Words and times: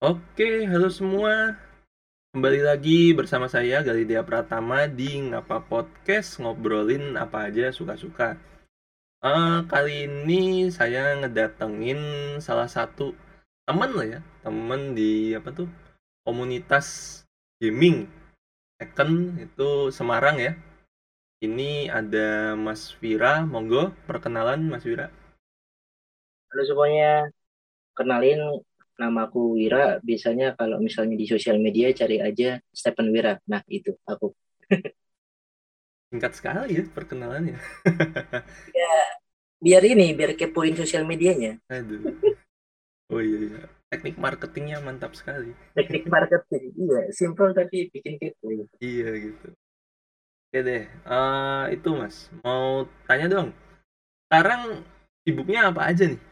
Oke, 0.00 0.64
halo 0.64 0.88
semua. 0.88 1.60
Kembali 2.32 2.64
lagi 2.64 3.12
bersama 3.12 3.52
saya 3.52 3.84
Galidia 3.84 4.24
Pratama 4.24 4.88
di 4.88 5.28
Ngapa 5.28 5.60
Podcast 5.60 6.40
ngobrolin 6.40 7.20
apa 7.20 7.52
aja 7.52 7.68
suka-suka. 7.68 8.40
Uh, 9.20 9.60
kali 9.68 10.08
ini 10.08 10.72
saya 10.72 11.20
ngedatengin 11.20 12.00
salah 12.40 12.64
satu 12.64 13.12
temen 13.68 13.92
lah 13.92 14.06
ya, 14.08 14.20
temen 14.40 14.96
di 14.96 15.36
apa 15.36 15.52
tuh 15.52 15.68
komunitas 16.24 17.20
gaming 17.60 18.08
Tekken 18.80 19.36
itu 19.36 19.92
Semarang 19.92 20.40
ya. 20.40 20.56
Ini 21.44 21.92
ada 21.92 22.56
Mas 22.56 22.96
Vira, 23.04 23.44
monggo 23.44 23.92
perkenalan 24.08 24.64
Mas 24.64 24.80
Vira. 24.80 25.12
Halo 26.48 26.62
semuanya, 26.64 27.28
kenalin 27.92 28.64
nama 29.00 29.24
aku 29.24 29.56
Wira. 29.56 29.96
Biasanya 30.04 30.52
kalau 30.60 30.76
misalnya 30.76 31.16
di 31.16 31.24
sosial 31.24 31.56
media 31.56 31.88
cari 31.96 32.20
aja 32.20 32.60
Stephen 32.68 33.08
Wira. 33.08 33.40
Nah, 33.48 33.64
itu 33.72 33.96
aku. 34.04 34.36
Singkat 36.12 36.32
sekali 36.36 36.76
ya 36.76 36.84
perkenalannya. 36.84 37.56
ya, 38.82 38.96
biar 39.56 39.82
ini, 39.88 40.12
biar 40.12 40.36
kepoin 40.36 40.76
sosial 40.76 41.08
medianya. 41.08 41.56
Aduh. 41.72 42.12
Oh 43.10 43.18
iya, 43.24 43.38
iya. 43.48 43.62
Teknik 43.90 44.20
marketingnya 44.22 44.78
mantap 44.84 45.18
sekali. 45.18 45.50
Teknik 45.74 46.06
marketing, 46.06 46.70
iya. 46.78 47.10
Simple 47.10 47.50
tapi 47.56 47.90
bikin 47.90 48.22
kepo. 48.22 48.70
Iya 48.78 49.10
gitu. 49.18 49.48
Oke 50.50 50.58
deh, 50.66 50.84
uh, 51.06 51.70
itu 51.70 51.88
mas. 51.94 52.26
Mau 52.42 52.86
tanya 53.06 53.26
dong. 53.30 53.48
Sekarang 54.26 54.82
sibuknya 55.22 55.70
apa 55.70 55.90
aja 55.90 56.06
nih? 56.10 56.29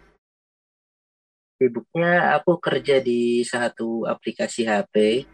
Sibuknya 1.59 2.39
aku 2.39 2.63
kerja 2.63 3.03
di 3.03 3.43
satu 3.43 4.07
aplikasi 4.07 4.63
HP 4.63 5.27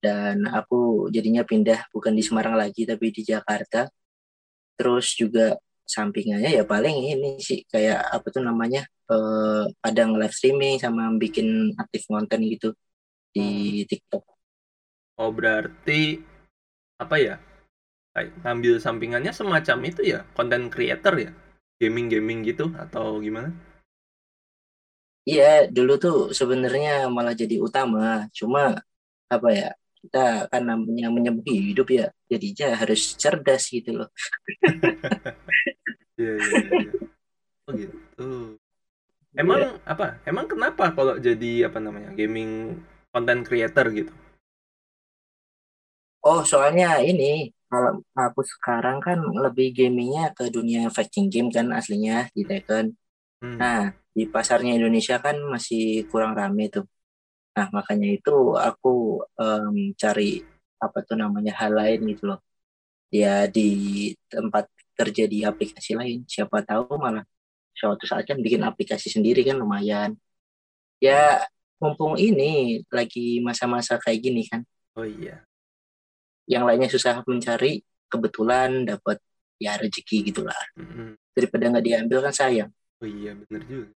dan 0.00 0.48
aku 0.48 1.12
jadinya 1.12 1.44
pindah 1.44 1.92
bukan 1.92 2.16
di 2.16 2.24
Semarang 2.24 2.56
lagi 2.56 2.88
tapi 2.88 3.12
di 3.12 3.20
Jakarta. 3.20 3.84
Terus 4.80 5.12
juga 5.12 5.60
sampingannya 5.84 6.56
ya 6.56 6.64
paling 6.64 7.12
ini 7.12 7.30
sih 7.44 7.66
kayak 7.68 8.00
apa 8.08 8.26
tuh 8.32 8.40
namanya 8.40 8.88
eh, 9.12 9.64
kadang 9.84 10.16
live 10.16 10.32
streaming 10.32 10.80
sama 10.80 11.12
bikin 11.20 11.76
aktif 11.76 12.08
konten 12.08 12.40
gitu 12.48 12.72
di 13.36 13.82
TikTok. 13.84 14.24
Oh 15.20 15.28
berarti 15.28 16.24
apa 16.96 17.16
ya? 17.20 17.36
Kayak 18.16 18.32
ngambil 18.42 18.74
sampingannya 18.80 19.32
semacam 19.36 19.78
itu 19.86 20.02
ya, 20.02 20.26
konten 20.34 20.66
creator 20.72 21.14
ya, 21.14 21.30
gaming 21.78 22.10
gaming 22.10 22.42
gitu 22.42 22.72
atau 22.74 23.22
gimana? 23.22 23.54
Iya, 25.28 25.68
dulu 25.68 25.92
tuh 26.00 26.18
sebenarnya 26.32 27.06
malah 27.12 27.36
jadi 27.36 27.60
utama. 27.60 28.26
Cuma 28.32 28.80
apa 29.28 29.48
ya? 29.52 29.70
Kita 30.00 30.48
kan 30.48 30.64
namanya 30.64 31.12
menyebut 31.12 31.44
hidup 31.44 31.92
ya, 31.92 32.08
jadinya 32.32 32.72
harus 32.72 33.12
cerdas 33.20 33.68
gitu 33.68 34.04
loh. 34.04 34.08
Iya, 36.20 36.36
iya, 36.36 36.58
iya. 36.84 36.92
Oh 37.64 37.72
gitu. 37.72 38.28
Emang 39.32 39.60
yeah. 39.62 39.72
apa? 39.88 40.20
Emang 40.28 40.44
kenapa 40.44 40.92
kalau 40.92 41.16
jadi 41.16 41.72
apa 41.72 41.80
namanya 41.80 42.12
gaming 42.12 42.76
content 43.08 43.40
creator 43.40 43.88
gitu? 43.88 44.12
Oh, 46.20 46.44
soalnya 46.44 47.00
ini 47.00 47.48
kalau 47.72 48.04
aku 48.12 48.44
sekarang 48.44 49.00
kan 49.00 49.16
lebih 49.22 49.72
gamingnya 49.72 50.36
ke 50.36 50.52
dunia 50.52 50.92
fighting 50.92 51.32
game 51.32 51.48
kan 51.48 51.72
aslinya 51.72 52.28
di 52.36 52.44
Tekken. 52.44 52.99
Hmm. 53.40 53.56
Nah, 53.56 53.96
di 54.12 54.28
pasarnya 54.28 54.76
Indonesia 54.76 55.16
kan 55.16 55.36
masih 55.48 56.04
kurang 56.12 56.36
rame 56.36 56.68
tuh. 56.68 56.84
Nah, 57.56 57.66
makanya 57.72 58.08
itu 58.12 58.54
aku 58.54 59.24
um, 59.40 59.76
cari 59.96 60.44
apa 60.80 60.98
tuh 61.04 61.16
namanya 61.16 61.52
hal 61.60 61.72
lain 61.76 62.04
gitu 62.12 62.30
loh. 62.30 62.40
Ya 63.10 63.48
di 63.50 64.12
tempat 64.30 64.70
kerja 64.94 65.24
di 65.26 65.42
aplikasi 65.42 65.96
lain, 65.96 66.28
siapa 66.28 66.62
tahu 66.62 66.94
malah 67.00 67.24
suatu 67.74 68.04
saat 68.04 68.28
kan 68.28 68.38
bikin 68.38 68.60
aplikasi 68.60 69.08
sendiri 69.08 69.40
kan 69.42 69.56
lumayan. 69.56 70.14
Ya 71.00 71.48
mumpung 71.80 72.20
ini 72.20 72.84
lagi 72.92 73.40
masa-masa 73.40 73.96
kayak 73.96 74.20
gini 74.20 74.44
kan. 74.46 74.62
Oh 74.94 75.08
iya. 75.08 75.42
Yang 76.44 76.64
lainnya 76.68 76.88
susah 76.92 77.24
mencari, 77.24 77.80
kebetulan 78.12 78.84
dapat 78.84 79.16
ya 79.56 79.80
rezeki 79.80 80.28
gitulah. 80.28 80.60
Mm 80.76 80.86
-hmm. 80.86 81.10
Daripada 81.32 81.64
nggak 81.72 81.86
diambil 81.88 82.18
kan 82.28 82.34
sayang. 82.36 82.70
Oh 83.00 83.08
iya 83.08 83.32
bener 83.32 83.62
juga. 83.64 83.88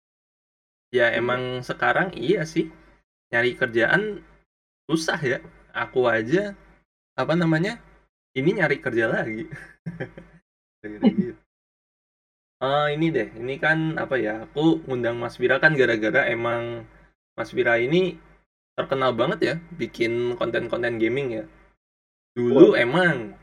Ya 0.95 1.11
emang 1.11 1.59
sekarang 1.65 2.15
iya 2.15 2.47
sih 2.47 2.71
nyari 3.35 3.59
kerjaan 3.59 4.23
susah 4.87 5.19
ya. 5.19 5.39
Aku 5.75 6.07
aja 6.07 6.55
apa 7.19 7.35
namanya 7.35 7.83
ini 8.33 8.57
nyari 8.57 8.79
kerja 8.79 9.11
lagi. 9.11 9.45
uh, 12.63 12.87
ini 12.89 13.13
deh, 13.13 13.29
ini 13.37 13.55
kan 13.61 13.99
apa 13.99 14.17
ya? 14.17 14.49
Aku 14.49 14.81
ngundang 14.85 15.17
Mas 15.21 15.37
Vira 15.37 15.61
kan 15.61 15.77
gara-gara 15.77 16.25
emang 16.29 16.85
Mas 17.33 17.53
Vira 17.53 17.77
ini 17.81 18.17
terkenal 18.73 19.13
banget 19.13 19.39
ya 19.41 19.55
bikin 19.77 20.37
konten-konten 20.37 20.97
gaming 20.97 21.41
ya. 21.41 21.45
Dulu 22.33 22.73
oh. 22.73 22.77
emang 22.77 23.37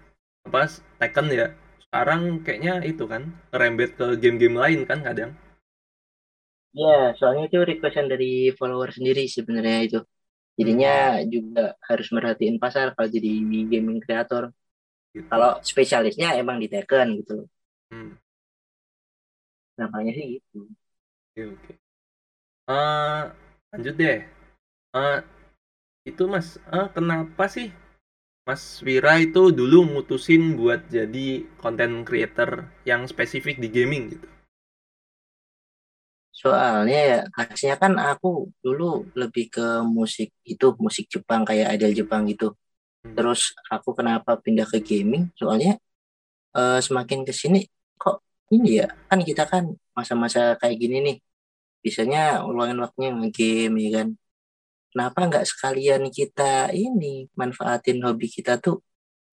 apa 0.47 0.67
Tekken 0.99 1.31
ya. 1.31 1.55
Sekarang 1.87 2.43
kayaknya 2.47 2.83
itu 2.87 3.07
kan 3.07 3.35
rembet 3.51 3.99
ke 3.99 4.15
game-game 4.19 4.59
lain 4.59 4.81
kan 4.87 5.03
kadang. 5.03 5.35
Ya, 6.71 7.19
soalnya 7.19 7.51
itu 7.51 7.59
requestan 7.67 8.07
dari 8.07 8.55
follower 8.55 8.95
sendiri 8.95 9.27
sebenarnya 9.27 9.79
itu. 9.83 10.01
Jadinya 10.55 11.19
hmm. 11.19 11.27
juga 11.27 11.65
harus 11.83 12.09
merhatiin 12.15 12.63
pasar 12.63 12.95
kalau 12.95 13.09
jadi 13.11 13.31
gaming 13.67 13.99
creator. 13.99 14.55
Gitu. 15.11 15.27
Kalau 15.27 15.59
spesialisnya 15.67 16.39
emang 16.39 16.63
di 16.63 16.71
Tekken 16.71 17.19
gitu 17.19 17.43
loh. 17.43 17.49
Hmm. 17.91 18.15
Namanya 19.75 20.13
sih 20.15 20.39
gitu. 20.39 20.71
Oke, 21.35 21.43
oke. 21.59 21.73
Uh, 22.71 23.35
lanjut 23.75 23.95
deh. 23.99 24.21
Uh, 24.95 25.19
itu 26.07 26.23
Mas, 26.31 26.55
uh, 26.71 26.87
kenapa 26.95 27.51
sih 27.51 27.75
Mas 28.47 28.79
Wira 28.87 29.19
itu 29.19 29.51
dulu 29.51 29.87
mutusin 29.87 30.55
buat 30.55 30.87
jadi 30.87 31.51
content 31.59 32.07
creator 32.07 32.71
yang 32.87 33.11
spesifik 33.11 33.59
di 33.59 33.67
gaming 33.71 34.15
gitu? 34.15 34.27
Soalnya 36.41 37.01
ya 37.05 37.21
khasnya 37.37 37.77
kan 37.77 38.01
aku 38.01 38.49
dulu 38.65 39.05
lebih 39.13 39.53
ke 39.53 39.85
musik 39.85 40.33
itu 40.49 40.73
musik 40.81 41.05
Jepang 41.13 41.45
kayak 41.45 41.77
idol 41.77 41.93
Jepang 41.93 42.25
gitu. 42.25 42.57
Hmm. 43.05 43.13
Terus 43.13 43.53
aku 43.69 43.93
kenapa 43.93 44.41
pindah 44.41 44.65
ke 44.65 44.81
gaming? 44.81 45.29
Soalnya 45.37 45.77
uh, 46.57 46.81
semakin 46.81 47.29
ke 47.29 47.33
sini 47.37 47.69
kok 48.01 48.25
ini 48.49 48.81
ya 48.81 48.89
kan 49.13 49.21
kita 49.21 49.45
kan 49.45 49.69
masa-masa 49.93 50.57
kayak 50.57 50.81
gini 50.81 50.97
nih. 51.05 51.17
Biasanya 51.85 52.41
luangin 52.49 52.81
waktunya 52.81 53.11
nge-game 53.13 53.77
ya 53.85 53.91
kan. 54.01 54.09
Kenapa 54.91 55.19
nggak 55.29 55.45
sekalian 55.45 56.03
kita 56.09 56.73
ini 56.73 57.29
manfaatin 57.37 58.01
hobi 58.01 58.33
kita 58.33 58.57
tuh 58.57 58.81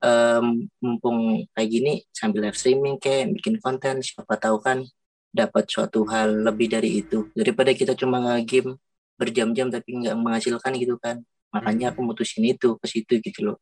um, 0.03 0.67
mumpung 0.83 1.47
kayak 1.55 1.69
gini 1.71 1.93
sambil 2.13 2.45
live 2.45 2.59
streaming 2.59 2.99
kayak 3.01 3.33
bikin 3.33 3.57
konten 3.63 4.03
siapa 4.05 4.37
tahu 4.37 4.61
kan 4.61 4.85
dapat 5.31 5.67
suatu 5.67 6.07
hal 6.07 6.47
lebih 6.47 6.71
dari 6.71 7.03
itu 7.03 7.29
daripada 7.35 7.71
kita 7.75 7.93
cuma 7.93 8.17
nge-game 8.23 8.79
berjam-jam 9.17 9.67
tapi 9.67 9.97
nggak 9.97 10.15
menghasilkan 10.17 10.73
gitu 10.77 10.95
kan 11.01 11.21
makanya 11.51 11.91
aku 11.91 12.05
mutusin 12.05 12.45
itu 12.45 12.77
ke 12.77 12.85
situ 12.85 13.13
gitu 13.19 13.39
loh 13.51 13.57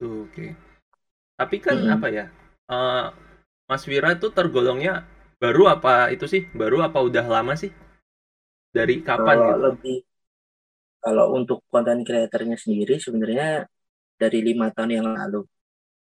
oke 0.00 0.30
okay. 0.30 0.50
tapi 1.36 1.56
kan 1.58 1.76
hmm. 1.78 1.94
apa 1.98 2.06
ya 2.08 2.26
uh, 2.70 3.10
Mas 3.64 3.84
Wira 3.88 4.12
itu 4.14 4.28
tergolongnya 4.30 5.08
baru 5.40 5.76
apa 5.76 6.12
itu 6.14 6.24
sih 6.30 6.46
baru 6.54 6.84
apa 6.84 7.00
udah 7.02 7.24
lama 7.26 7.58
sih 7.58 7.72
dari 8.70 9.02
kapan 9.02 9.36
kalau 9.38 9.50
gitu? 9.50 9.64
lebih 9.66 9.98
kalau 11.04 11.26
untuk 11.36 11.58
konten 11.68 12.00
kreatornya 12.00 12.56
sendiri 12.56 12.96
sebenarnya 12.96 13.68
dari 14.16 14.40
lima 14.40 14.72
tahun 14.72 14.90
yang 15.02 15.08
lalu 15.10 15.42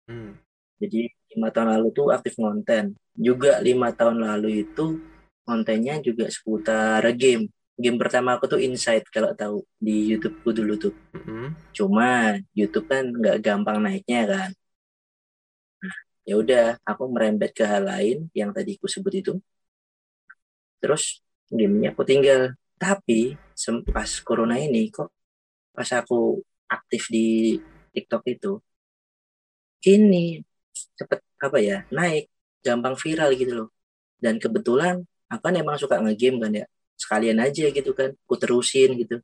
hmm. 0.06 0.32
jadi 0.78 1.10
lima 1.32 1.48
tahun 1.48 1.68
lalu 1.78 1.88
tuh 1.96 2.06
aktif 2.12 2.36
konten 2.36 2.96
juga 3.16 3.60
lima 3.60 3.92
tahun 3.92 4.24
lalu 4.24 4.64
itu 4.68 5.00
kontennya 5.44 5.98
juga 6.00 6.28
seputar 6.30 7.02
game. 7.16 7.50
Game 7.76 7.98
pertama 7.98 8.36
aku 8.36 8.46
tuh 8.46 8.60
Insight 8.62 9.08
kalau 9.08 9.32
tahu 9.34 9.64
di 9.80 10.12
YouTubeku 10.14 10.50
dulu 10.54 10.74
tuh. 10.78 10.94
Mm-hmm. 11.16 11.46
cuma 11.76 12.36
YouTube 12.56 12.86
kan 12.88 13.04
nggak 13.10 13.40
gampang 13.42 13.78
naiknya 13.82 14.22
kan. 14.28 14.50
Nah, 15.82 15.96
ya 16.28 16.34
udah 16.38 16.64
aku 16.84 17.02
merembet 17.10 17.50
ke 17.56 17.64
hal 17.64 17.84
lain 17.88 18.28
yang 18.36 18.50
tadi 18.54 18.76
aku 18.78 18.86
sebut 18.86 19.14
itu. 19.18 19.32
Terus 20.80 21.24
gamenya 21.50 21.96
aku 21.96 22.02
tinggal. 22.06 22.54
Tapi 22.78 23.38
pas 23.94 24.10
corona 24.26 24.58
ini 24.58 24.90
kok 24.90 25.10
pas 25.72 25.88
aku 25.94 26.42
aktif 26.68 27.08
di 27.08 27.56
TikTok 27.94 28.22
itu 28.28 28.52
ini 29.86 30.38
cepet 30.72 31.20
apa 31.42 31.58
ya 31.60 31.84
naik 31.92 32.32
gampang 32.64 32.96
viral 32.96 33.30
gitu 33.36 33.52
loh. 33.64 33.68
Dan 34.18 34.38
kebetulan 34.38 35.02
aku 35.28 35.42
kan 35.50 35.54
emang 35.58 35.76
suka 35.76 35.98
ngegame 36.00 36.38
kan 36.42 36.52
ya. 36.54 36.66
Sekalian 36.96 37.38
aja 37.42 37.66
gitu 37.70 37.90
kan 37.92 38.14
aku 38.14 38.34
terusin 38.38 38.94
gitu. 38.96 39.20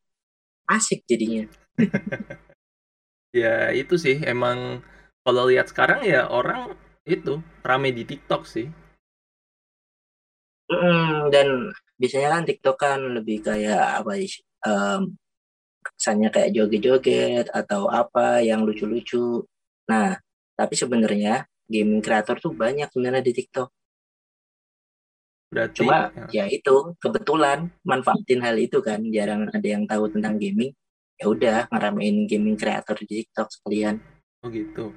Asik 0.68 1.04
jadinya. 1.08 1.46
Ya 3.28 3.68
itu 3.76 4.00
sih 4.00 4.16
emang 4.24 4.80
kalau 5.20 5.52
lihat 5.52 5.68
sekarang 5.68 6.00
ya 6.00 6.32
orang 6.32 6.72
itu 7.04 7.44
rame 7.60 7.92
di 7.92 8.08
TikTok 8.08 8.48
sih. 8.48 8.72
Mm, 10.68 11.32
dan 11.32 11.48
biasanya 12.00 12.28
kan 12.32 12.42
TikTok 12.48 12.76
kan 12.76 13.00
lebih 13.20 13.44
kayak 13.44 14.04
apa 14.04 14.20
sih 14.20 14.44
um, 14.64 15.16
kesannya 15.80 16.28
kayak 16.28 16.52
joget-joget 16.56 17.46
atau 17.52 17.88
apa 17.92 18.40
yang 18.40 18.64
lucu-lucu. 18.64 19.44
Nah 19.88 20.16
tapi 20.58 20.74
sebenarnya 20.74 21.46
gaming 21.70 22.02
creator 22.02 22.42
tuh 22.42 22.50
banyak 22.50 22.90
sebenarnya 22.90 23.22
di 23.22 23.30
TikTok 23.30 23.70
Berarti, 25.48 25.80
Cuma 25.80 26.12
ya. 26.28 26.44
ya 26.44 26.44
itu 26.52 26.92
kebetulan 27.00 27.72
manfaatin 27.80 28.44
hal 28.44 28.56
itu 28.60 28.84
kan 28.84 29.00
jarang 29.08 29.48
ada 29.48 29.64
yang 29.68 29.88
tahu 29.88 30.12
tentang 30.12 30.36
gaming. 30.36 30.76
Ya 31.18 31.26
udah 31.26 31.58
ngeramein 31.72 32.28
gaming 32.28 32.54
kreator 32.54 32.94
di 33.00 33.24
TikTok 33.24 33.48
sekalian. 33.48 33.98
Oh 34.44 34.52
gitu. 34.52 34.92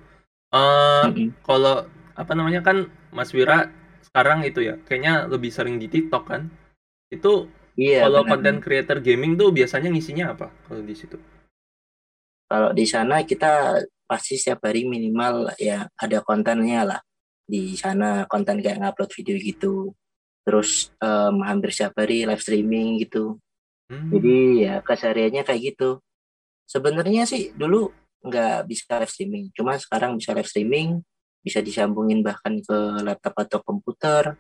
Uh, 0.52 1.08
mm 1.08 1.12
-hmm. 1.16 1.28
Kalau 1.48 1.88
apa 2.13 2.31
namanya 2.36 2.62
kan 2.62 2.92
Mas 3.16 3.31
Wira 3.31 3.72
sekarang 4.04 4.44
itu 4.44 4.60
ya 4.60 4.75
kayaknya 4.84 5.31
lebih 5.31 5.50
sering 5.50 5.80
di 5.80 5.88
TikTok 5.88 6.24
kan. 6.28 6.52
Itu 7.08 7.48
iya, 7.80 8.06
kalau 8.06 8.28
konten 8.28 8.60
creator 8.60 9.00
gaming 9.00 9.40
tuh 9.40 9.56
biasanya 9.56 9.88
ngisinya 9.88 10.36
apa 10.36 10.52
kalau 10.68 10.84
di 10.84 10.96
situ? 11.00 11.16
Kalau 12.52 12.75
di 12.75 12.84
sana 12.84 13.24
kita 13.24 13.80
pasti 14.12 14.36
setiap 14.36 14.68
hari 14.68 14.84
minimal 14.84 15.56
ya 15.56 15.88
ada 15.96 16.19
kontennya 16.19 16.84
lah. 16.84 17.00
Di 17.48 17.80
sana 17.80 18.28
konten 18.28 18.60
kayak 18.60 18.84
ngupload 18.84 19.12
video 19.16 19.36
gitu 19.40 19.96
terus 20.42 20.90
um, 20.98 21.46
hampir 21.46 21.69
setiap 21.69 21.94
hari 22.02 22.25
live 22.25 22.42
streaming 22.42 22.98
gitu 23.02 23.38
hmm. 23.94 24.10
jadi 24.10 24.38
ya 24.58 24.75
kesehariannya 24.81 25.44
kayak 25.46 25.62
gitu 25.74 26.02
sebenarnya 26.66 27.30
sih 27.30 27.54
dulu 27.54 27.94
nggak 28.25 28.66
bisa 28.66 28.98
live 29.02 29.13
streaming 29.13 29.46
cuma 29.54 29.78
sekarang 29.78 30.18
bisa 30.18 30.34
live 30.34 30.50
streaming 30.50 31.02
bisa 31.42 31.62
disambungin 31.62 32.22
bahkan 32.25 32.58
ke 32.62 32.78
laptop 33.06 33.34
atau 33.38 33.60
komputer 33.62 34.38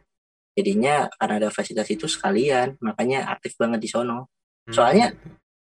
jadinya 0.57 1.09
karena 1.17 1.35
ada 1.45 1.49
fasilitas 1.53 1.89
itu 1.89 2.05
sekalian 2.09 2.77
makanya 2.81 3.29
aktif 3.29 3.57
banget 3.57 3.79
di 3.81 3.89
sono 3.89 4.29
hmm. 4.69 4.73
soalnya 4.73 5.13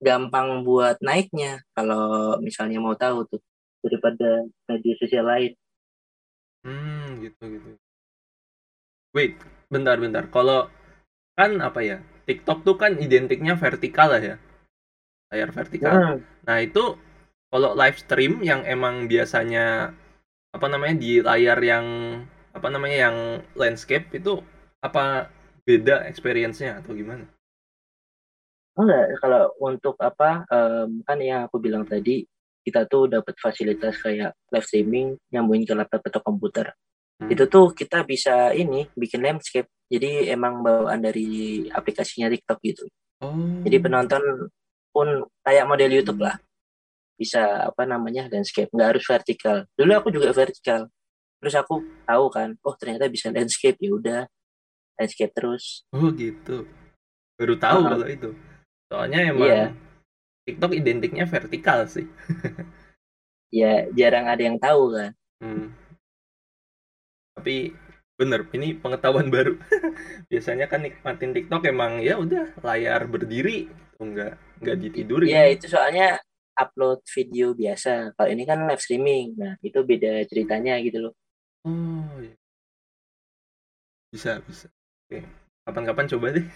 gampang 0.00 0.64
buat 0.64 0.96
naiknya 1.02 1.60
kalau 1.74 2.38
misalnya 2.40 2.78
mau 2.80 2.94
tahu 2.96 3.26
tuh 3.28 3.42
daripada 3.80 4.46
media 4.68 4.94
sosial 5.00 5.24
lain. 5.26 5.52
Hmm 6.64 7.24
gitu 7.24 7.42
gitu. 7.44 7.70
Wait 9.16 9.36
bentar 9.72 9.96
bentar. 9.96 10.28
Kalau 10.28 10.68
kan 11.34 11.56
apa 11.64 11.80
ya 11.80 11.98
TikTok 12.28 12.62
tuh 12.62 12.76
kan 12.76 13.00
identiknya 13.00 13.56
vertikal 13.56 14.12
lah 14.12 14.22
ya. 14.22 14.36
Layar 15.30 15.50
vertikal. 15.54 15.94
Hmm. 15.94 16.18
nah 16.42 16.58
itu 16.58 16.98
kalau 17.50 17.74
live 17.74 17.98
stream 17.98 18.42
yang 18.42 18.66
emang 18.66 19.06
biasanya 19.06 19.94
apa 20.50 20.66
namanya 20.66 20.98
di 20.98 21.22
layar 21.22 21.58
yang 21.62 21.86
apa 22.50 22.66
namanya 22.66 23.10
yang 23.10 23.16
landscape 23.54 24.10
itu 24.10 24.42
apa 24.82 25.30
beda 25.62 26.06
experience-nya 26.10 26.82
atau 26.82 26.94
gimana? 26.94 27.26
Enggak, 28.74 29.18
kalau 29.22 29.54
untuk 29.60 29.94
apa 30.00 30.46
um, 30.48 31.04
kan 31.04 31.18
yang 31.20 31.46
aku 31.46 31.62
bilang 31.62 31.84
tadi 31.84 32.26
kita 32.60 32.84
tuh 32.86 33.08
dapat 33.08 33.34
fasilitas 33.40 33.96
kayak 34.00 34.36
live 34.52 34.66
streaming 34.66 35.08
nyambungin 35.32 35.64
ke 35.64 35.74
laptop 35.74 36.04
atau 36.04 36.20
komputer. 36.20 36.72
Hmm. 37.20 37.28
Itu 37.28 37.48
tuh 37.48 37.72
kita 37.76 38.04
bisa 38.04 38.52
ini 38.56 38.88
bikin 38.96 39.20
landscape. 39.20 39.68
Jadi 39.90 40.30
emang 40.30 40.62
bawaan 40.62 41.02
dari 41.02 41.66
aplikasinya 41.68 42.30
TikTok 42.30 42.58
gitu. 42.62 42.84
Oh. 43.20 43.60
Jadi 43.66 43.76
penonton 43.82 44.22
pun 44.88 45.28
kayak 45.44 45.68
model 45.68 45.90
YouTube 45.90 46.24
lah. 46.24 46.40
Bisa 47.20 47.68
apa 47.68 47.84
namanya 47.84 48.32
landscape, 48.32 48.72
nggak 48.72 48.96
harus 48.96 49.04
vertikal. 49.04 49.56
Dulu 49.76 49.92
aku 49.92 50.08
juga 50.08 50.32
vertikal. 50.32 50.88
Terus 51.40 51.54
aku 51.56 51.84
tahu 52.04 52.24
kan, 52.32 52.48
oh 52.64 52.76
ternyata 52.76 53.08
bisa 53.08 53.32
landscape 53.32 53.76
ya 53.80 53.90
udah 53.92 54.20
landscape 54.96 55.32
terus. 55.32 55.84
Oh 55.92 56.12
gitu. 56.12 56.64
Baru 57.36 57.56
tahu 57.56 57.80
kalau 57.88 58.08
itu. 58.08 58.30
Soalnya 58.92 59.20
emang 59.32 59.48
yeah. 59.48 59.68
TikTok 60.50 60.74
identiknya 60.74 61.30
vertikal 61.30 61.86
sih. 61.86 62.10
ya 63.62 63.86
jarang 63.94 64.26
ada 64.26 64.42
yang 64.42 64.58
tahu 64.58 64.98
kan. 64.98 65.14
Hmm. 65.38 65.70
Tapi 67.38 67.70
bener 68.18 68.50
ini 68.50 68.74
pengetahuan 68.74 69.30
baru. 69.30 69.54
Biasanya 70.30 70.66
kan 70.66 70.82
nikmatin 70.82 71.30
TikTok 71.30 71.70
emang 71.70 72.02
ya 72.02 72.18
udah 72.18 72.58
layar 72.66 73.06
berdiri 73.06 73.70
gitu 73.70 74.02
nggak 74.02 74.34
nggak 74.58 74.76
ditidurin. 74.82 75.30
Ya 75.30 75.46
itu 75.46 75.70
soalnya 75.70 76.18
upload 76.58 77.06
video 77.14 77.54
biasa. 77.54 78.18
Kalau 78.18 78.28
ini 78.28 78.42
kan 78.42 78.66
live 78.66 78.82
streaming 78.82 79.38
nah 79.38 79.54
itu 79.62 79.78
beda 79.86 80.26
ceritanya 80.26 80.82
gitu 80.82 80.98
loh. 81.06 81.14
Oh 81.62 82.18
iya. 82.18 82.34
bisa 84.10 84.42
bisa. 84.42 84.66
Oke 85.06 85.22
kapan-kapan 85.62 86.10
coba 86.10 86.26
deh. 86.34 86.46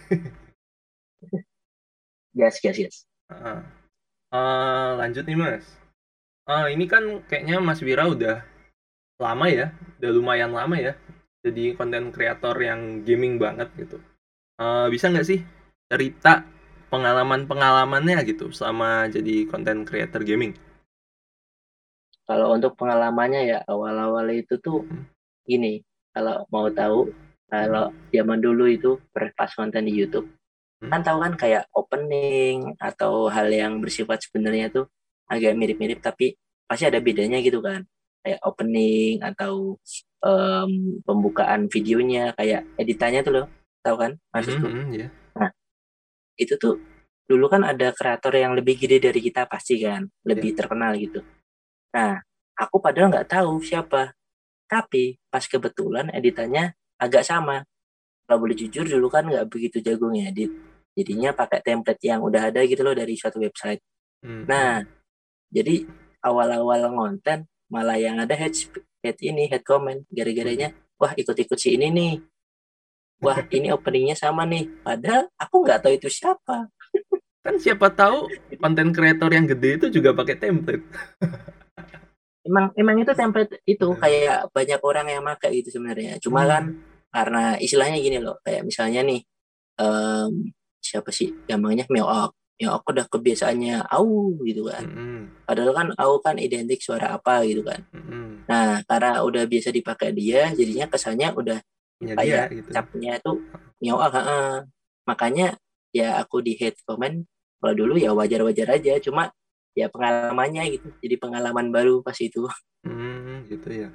Yes 2.34 2.58
yes 2.66 2.76
yes 2.82 2.96
uh, 3.30 3.62
uh, 4.34 4.98
lanjut 4.98 5.22
nih 5.22 5.38
mas 5.38 5.64
uh, 6.48 6.66
ini 6.68 6.84
kan 6.88 7.24
kayaknya 7.28 7.60
Mas 7.60 7.80
Wira 7.80 8.08
udah 8.08 8.44
lama 9.20 9.46
ya, 9.46 9.70
udah 10.00 10.10
lumayan 10.10 10.52
lama 10.52 10.74
ya, 10.76 10.92
jadi 11.46 11.78
konten 11.78 12.10
kreator 12.10 12.56
yang 12.58 13.06
gaming 13.06 13.38
banget 13.38 13.70
gitu. 13.78 14.02
Uh, 14.58 14.86
bisa 14.90 15.10
nggak 15.10 15.26
sih 15.26 15.40
cerita 15.90 16.46
pengalaman-pengalamannya 16.90 18.22
gitu 18.26 18.50
selama 18.54 19.10
jadi 19.10 19.46
konten 19.50 19.86
kreator 19.86 20.22
gaming? 20.22 20.54
Kalau 22.24 22.56
untuk 22.56 22.74
pengalamannya 22.80 23.42
ya 23.44 23.58
awal-awal 23.68 24.32
itu 24.32 24.56
tuh 24.58 24.86
hmm. 24.86 25.04
gini, 25.44 25.84
kalau 26.14 26.46
mau 26.48 26.70
tahu 26.72 27.12
kalau 27.52 27.92
zaman 28.10 28.40
dulu 28.42 28.66
itu 28.66 28.98
pas 29.12 29.50
konten 29.52 29.86
di 29.86 29.94
YouTube. 29.94 30.26
Kan 30.90 31.00
tahu 31.04 31.18
kan 31.20 31.32
kayak 31.38 31.64
opening 31.72 32.74
atau 32.80 33.28
hal 33.30 33.48
yang 33.48 33.78
bersifat 33.78 34.24
sebenarnya 34.24 34.72
tuh 34.72 34.86
agak 35.30 35.56
mirip-mirip 35.56 36.00
tapi 36.00 36.36
pasti 36.68 36.84
ada 36.88 37.00
bedanya 37.00 37.40
gitu 37.40 37.60
kan. 37.60 37.84
Kayak 38.24 38.40
opening 38.44 39.20
atau 39.20 39.76
um, 40.24 40.70
pembukaan 41.04 41.68
videonya 41.68 42.32
kayak 42.36 42.64
editannya 42.80 43.20
tuh 43.20 43.32
loh. 43.32 43.46
Tahu 43.84 43.96
kan 44.00 44.12
maksudku 44.32 44.64
mm 44.64 44.72
-hmm, 44.72 44.96
yeah. 44.96 45.10
nah 45.36 45.52
itu 46.40 46.56
tuh 46.56 46.80
dulu 47.28 47.52
kan 47.52 47.68
ada 47.68 47.92
kreator 47.92 48.32
yang 48.32 48.56
lebih 48.56 48.80
gede 48.80 48.96
dari 48.96 49.20
kita 49.20 49.44
pasti 49.44 49.76
kan 49.76 50.08
lebih 50.24 50.56
yeah. 50.56 50.58
terkenal 50.58 50.92
gitu. 50.96 51.20
Nah 51.92 52.24
aku 52.56 52.80
padahal 52.80 53.12
nggak 53.12 53.28
tahu 53.28 53.60
siapa. 53.60 54.16
Tapi 54.64 55.20
pas 55.28 55.44
kebetulan 55.44 56.08
editannya 56.16 56.72
agak 56.96 57.28
sama. 57.28 57.68
Kalau 58.24 58.40
boleh 58.40 58.56
jujur 58.56 58.88
dulu 58.88 59.12
kan 59.12 59.28
nggak 59.28 59.52
begitu 59.52 59.84
jago 59.84 60.08
ngedit 60.08 60.73
jadinya 60.94 61.34
pakai 61.34 61.60
template 61.60 62.02
yang 62.06 62.22
udah 62.22 62.54
ada 62.54 62.62
gitu 62.64 62.80
loh 62.86 62.94
dari 62.94 63.18
suatu 63.18 63.42
website. 63.42 63.82
Mm 64.24 64.30
-hmm. 64.30 64.44
nah 64.48 64.80
jadi 65.50 65.84
awal-awal 66.24 66.88
ngonten 66.90 67.46
malah 67.68 68.00
yang 68.00 68.18
ada 68.18 68.32
head 68.34 68.54
head 69.04 69.18
ini 69.20 69.50
head 69.50 69.62
comment. 69.62 70.02
Gara-garanya 70.08 70.72
wah 70.96 71.12
ikut-ikut 71.12 71.58
si 71.58 71.76
ini 71.76 71.92
nih. 71.92 72.14
Wah 73.20 73.38
ini 73.56 73.70
openingnya 73.70 74.16
sama 74.16 74.48
nih. 74.48 74.66
Padahal 74.80 75.28
aku 75.36 75.54
nggak 75.62 75.84
tahu 75.84 75.92
itu 75.94 76.08
siapa. 76.08 76.70
Kan 77.44 77.60
siapa 77.60 77.92
tahu 77.92 78.24
konten 78.56 78.88
kreator 78.88 79.28
yang 79.28 79.44
gede 79.44 79.76
itu 79.76 79.86
juga 80.00 80.16
pakai 80.16 80.40
template. 80.40 80.86
Emang 82.44 82.76
emang 82.76 83.00
itu 83.00 83.08
template 83.16 83.64
itu 83.64 83.88
iya. 83.88 84.00
kayak 84.04 84.38
banyak 84.52 84.80
orang 84.84 85.06
yang 85.08 85.24
pakai 85.24 85.64
itu 85.64 85.72
sebenarnya. 85.72 86.20
Cuma 86.20 86.44
hmm. 86.44 86.50
kan 86.52 86.64
karena 87.08 87.42
istilahnya 87.56 87.96
gini 88.04 88.20
loh 88.20 88.36
kayak 88.44 88.68
misalnya 88.68 89.00
nih 89.00 89.24
um, 89.80 90.52
siapa 90.84 91.08
sih 91.08 91.32
gampangnya 91.48 91.88
Meowok 91.88 92.36
ya 92.54 92.70
aku 92.70 92.94
udah 92.94 93.06
kebiasaannya 93.10 93.90
au 93.90 94.38
gitu 94.46 94.70
kan. 94.70 94.84
Mm-hmm. 94.86 95.20
padahal 95.42 95.72
kan 95.74 95.88
au 95.98 96.22
kan 96.22 96.36
identik 96.38 96.78
suara 96.78 97.16
apa 97.16 97.42
gitu 97.48 97.66
kan. 97.66 97.82
Mm-hmm. 97.90 98.46
nah 98.46 98.78
karena 98.86 99.24
udah 99.26 99.42
biasa 99.48 99.74
dipakai 99.74 100.14
dia 100.14 100.52
jadinya 100.54 100.86
kesannya 100.86 101.34
udah 101.34 101.58
ya, 102.04 102.14
kayak 102.14 102.46
dia, 102.52 102.56
gitu. 102.60 102.68
capnya 102.70 103.12
itu 103.18 103.32
miau 103.82 103.98
ah 103.98 104.62
makanya 105.08 105.58
ya 105.90 106.20
aku 106.22 106.44
di 106.44 106.54
hate 106.54 106.78
comment 106.86 107.26
kalau 107.58 107.74
dulu 107.74 107.96
ya 107.96 108.12
wajar-wajar 108.12 108.76
aja 108.76 109.00
cuma 109.00 109.32
ya 109.74 109.90
pengalamannya 109.90 110.78
gitu. 110.78 110.88
Jadi 111.02 111.14
pengalaman 111.18 111.68
baru 111.74 112.00
pas 112.00 112.16
itu. 112.22 112.46
Hmm, 112.86 113.42
gitu 113.50 113.68
ya. 113.68 113.90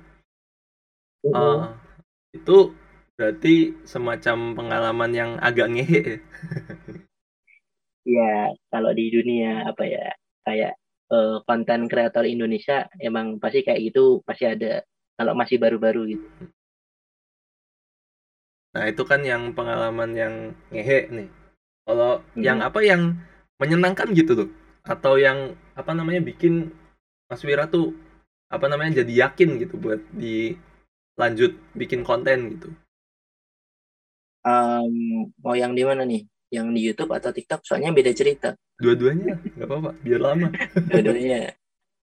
Uh, 1.24 1.32
uh, 1.36 1.60
itu 2.36 2.74
berarti 3.20 3.76
semacam 3.84 4.56
pengalaman 4.56 5.12
yang 5.12 5.32
agak 5.44 5.68
ngehe 5.68 6.00
ya? 6.00 6.18
ya 8.08 8.34
kalau 8.72 8.96
di 8.96 9.12
dunia 9.12 9.68
apa 9.68 9.84
ya 9.84 10.16
kayak 10.48 10.80
uh, 11.12 11.44
konten 11.44 11.92
kreator 11.92 12.24
Indonesia 12.24 12.88
emang 12.96 13.44
pasti 13.44 13.68
kayak 13.68 13.92
gitu 13.92 14.24
pasti 14.24 14.48
ada 14.48 14.88
kalau 15.20 15.36
masih 15.36 15.60
baru-baru 15.60 16.16
gitu. 16.16 16.28
Nah 18.72 18.88
itu 18.88 19.04
kan 19.04 19.20
yang 19.28 19.52
pengalaman 19.52 20.16
yang 20.16 20.34
ngehe 20.72 21.12
nih. 21.12 21.28
Kalau 21.84 22.24
hmm. 22.24 22.40
yang 22.40 22.64
apa 22.64 22.80
yang 22.80 23.20
menyenangkan 23.60 24.16
gitu 24.16 24.48
tuh 24.48 24.50
atau 24.88 25.20
yang 25.20 25.60
apa 25.76 25.92
namanya 25.92 26.24
bikin 26.24 26.72
Mas 27.28 27.44
Wira 27.44 27.68
tuh 27.68 27.92
apa 28.48 28.72
namanya 28.72 29.04
jadi 29.04 29.28
yakin 29.28 29.60
gitu 29.60 29.76
buat 29.76 30.00
dilanjut 30.16 31.60
bikin 31.76 32.08
konten 32.08 32.56
gitu 32.56 32.72
um, 34.50 34.94
mau 35.46 35.54
yang 35.54 35.78
di 35.78 35.84
mana 35.86 36.04
nih? 36.06 36.26
Yang 36.50 36.68
di 36.74 36.82
YouTube 36.82 37.12
atau 37.14 37.30
TikTok? 37.30 37.62
Soalnya 37.62 37.94
beda 37.94 38.12
cerita. 38.18 38.50
Dua-duanya? 38.82 39.38
Nggak 39.38 39.68
apa-apa 39.70 39.92
biar 40.02 40.22
lama. 40.22 40.48
Dua-duanya. 40.90 41.54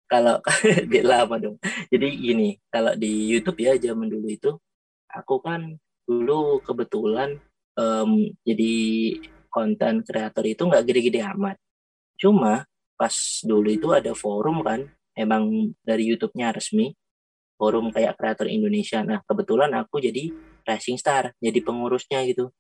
Kalau 0.05 0.37
biar 0.91 1.07
lama 1.07 1.35
dong. 1.41 1.57
Jadi 1.89 2.09
gini 2.21 2.49
kalau 2.69 2.93
di 2.93 3.33
YouTube 3.33 3.65
ya 3.65 3.73
zaman 3.81 4.13
dulu 4.13 4.29
itu 4.29 4.53
aku 5.09 5.41
kan 5.41 5.81
dulu 6.05 6.61
kebetulan 6.61 7.41
um, 7.81 8.29
jadi 8.45 8.75
konten 9.49 10.05
kreator 10.05 10.45
itu 10.45 10.63
nggak 10.69 10.85
gede-gede 10.85 11.25
amat. 11.33 11.57
Cuma 12.21 12.69
pas 12.95 13.15
dulu 13.43 13.73
itu 13.73 13.89
ada 13.91 14.13
forum 14.13 14.61
kan 14.61 14.85
emang 15.17 15.73
dari 15.83 16.13
YouTube-nya 16.13 16.55
resmi 16.55 16.93
forum 17.57 17.95
kayak 17.95 18.19
kreator 18.19 18.51
Indonesia. 18.51 19.01
Nah 19.01 19.23
kebetulan 19.25 19.73
aku 19.73 20.03
jadi 20.03 20.31
rising 20.65 20.97
star 20.99 21.33
jadi 21.39 21.61
pengurusnya 21.61 22.25
gitu. 22.29 22.51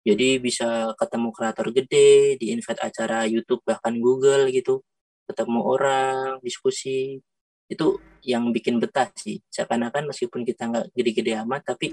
Jadi 0.00 0.40
bisa 0.40 0.96
ketemu 0.96 1.28
kreator 1.28 1.68
gede 1.76 2.40
di 2.40 2.56
invite 2.56 2.80
acara 2.80 3.28
YouTube 3.28 3.60
bahkan 3.68 4.00
Google 4.00 4.48
gitu. 4.48 4.80
Ketemu 5.28 5.60
orang 5.60 6.40
diskusi. 6.40 7.20
Itu 7.68 8.00
yang 8.24 8.48
bikin 8.50 8.80
betah 8.80 9.12
sih. 9.12 9.44
Seakan-akan 9.52 10.08
meskipun 10.10 10.42
kita 10.48 10.72
nggak 10.72 10.86
gede-gede 10.96 11.36
amat 11.44 11.76
tapi 11.76 11.92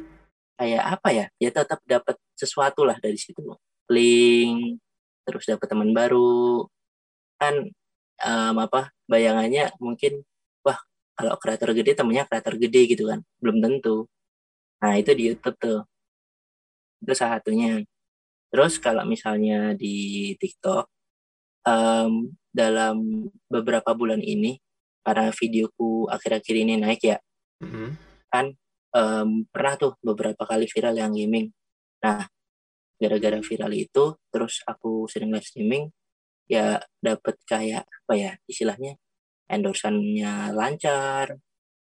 kayak 0.56 0.84
apa 0.88 1.10
ya? 1.12 1.26
Ya 1.36 1.50
tetap 1.52 1.84
dapat 1.84 2.16
sesuatu 2.40 2.88
lah 2.88 2.96
dari 3.04 3.20
situ. 3.20 3.44
Link 3.92 4.80
terus 5.28 5.44
dapat 5.44 5.68
teman 5.68 5.92
baru. 5.92 6.64
Kan 7.36 7.76
um, 8.24 8.56
apa 8.64 8.96
bayangannya 9.12 9.76
mungkin 9.84 10.24
wah 10.64 10.80
kalau 11.20 11.36
kreator 11.36 11.76
gede 11.76 11.92
temennya 11.92 12.24
kreator 12.24 12.56
gede 12.56 12.88
gitu 12.88 13.12
kan. 13.12 13.20
Belum 13.44 13.60
tentu 13.60 14.08
nah 14.81 14.93
itu 14.98 15.12
di 15.17 15.24
YouTube 15.34 15.57
tuh. 15.57 15.79
Itu 17.01 17.13
salah 17.13 17.41
satunya. 17.41 17.81
Terus 18.48 18.79
kalau 18.79 19.03
misalnya 19.03 19.75
di 19.75 20.34
TikTok 20.39 20.88
um, 21.67 22.31
dalam 22.50 23.27
beberapa 23.51 23.91
bulan 23.93 24.24
ini 24.24 24.57
karena 25.03 25.31
videoku 25.31 26.07
akhir-akhir 26.12 26.55
ini 26.57 26.74
naik 26.75 27.00
ya 27.00 27.17
mm-hmm. 27.63 27.89
kan 28.27 28.51
um, 28.91 29.48
pernah 29.48 29.79
tuh 29.79 29.96
beberapa 30.03 30.43
kali 30.43 30.67
viral 30.67 30.96
yang 31.00 31.15
gaming. 31.15 31.51
Nah 32.03 32.27
gara-gara 32.98 33.39
viral 33.39 33.72
itu 33.77 34.17
terus 34.34 34.65
aku 34.65 35.05
sering 35.05 35.29
live 35.29 35.46
streaming 35.46 35.93
ya 36.50 36.81
dapat 36.98 37.38
kayak 37.46 37.86
apa 37.86 38.13
ya 38.17 38.31
istilahnya 38.50 38.98
endorsannya 39.48 40.51
lancar 40.51 41.38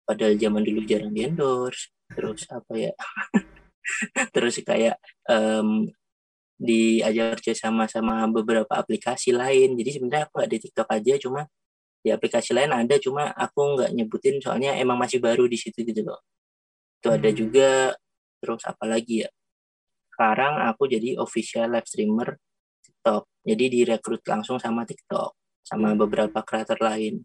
padahal 0.03 0.35
zaman 0.35 0.61
dulu 0.63 0.83
jarang 0.85 1.11
di 1.11 1.25
endorse 1.25 1.91
terus 2.13 2.45
apa 2.51 2.73
ya? 2.77 2.93
Terus 4.35 4.63
kayak 4.63 4.95
um, 5.27 5.91
diajak 6.55 7.41
kerja 7.41 7.53
sama 7.67 7.89
sama 7.91 8.23
beberapa 8.31 8.71
aplikasi 8.71 9.35
lain. 9.35 9.75
Jadi 9.75 9.99
sebenarnya 9.99 10.29
aku 10.29 10.33
nggak 10.39 10.51
di 10.51 10.57
TikTok 10.63 10.87
aja 10.87 11.13
cuma 11.19 11.41
di 12.03 12.11
aplikasi 12.11 12.51
lain 12.51 12.71
ada 12.75 12.95
cuma 12.99 13.31
aku 13.31 13.79
nggak 13.79 13.91
nyebutin 13.95 14.35
soalnya 14.43 14.75
emang 14.75 14.99
masih 14.99 15.23
baru 15.23 15.47
di 15.47 15.55
situ 15.59 15.83
gitu 15.83 16.03
loh. 16.03 16.23
Itu 16.99 17.11
hmm. 17.11 17.17
ada 17.19 17.29
juga 17.31 17.69
terus 18.39 18.63
apa 18.63 18.83
lagi 18.87 19.27
ya? 19.27 19.29
Sekarang 20.13 20.63
aku 20.67 20.87
jadi 20.87 21.19
official 21.19 21.73
live 21.73 21.87
streamer 21.87 22.37
TikTok. 22.83 23.27
Jadi 23.43 23.65
direkrut 23.67 24.23
langsung 24.23 24.59
sama 24.59 24.87
TikTok 24.87 25.35
sama 25.63 25.95
hmm. 25.95 25.99
beberapa 25.99 26.39
kreator 26.43 26.79
lain. 26.79 27.23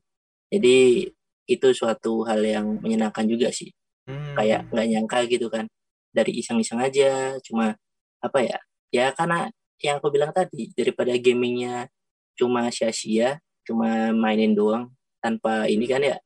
Jadi 0.49 1.06
itu 1.49 1.69
suatu 1.73 2.23
hal 2.28 2.45
yang 2.45 2.67
menyenangkan 2.85 3.25
juga 3.26 3.49
sih. 3.50 3.73
Hmm. 4.09 4.33
kayak 4.40 4.73
nggak 4.73 4.87
nyangka 4.88 5.19
gitu 5.28 5.47
kan. 5.52 5.69
Dari 6.17 6.33
iseng-iseng 6.40 6.81
aja 6.81 7.37
cuma 7.45 7.76
apa 8.25 8.38
ya? 8.40 8.59
Ya 8.88 9.07
karena 9.12 9.52
yang 9.85 10.00
aku 10.00 10.09
bilang 10.09 10.33
tadi 10.33 10.73
daripada 10.73 11.12
gamingnya 11.21 11.93
cuma 12.38 12.73
sia-sia 12.73 13.37
cuma 13.69 14.17
mainin 14.17 14.57
doang 14.57 14.88
tanpa 15.21 15.69
ini 15.69 15.85
kan 15.85 16.00
ya 16.00 16.17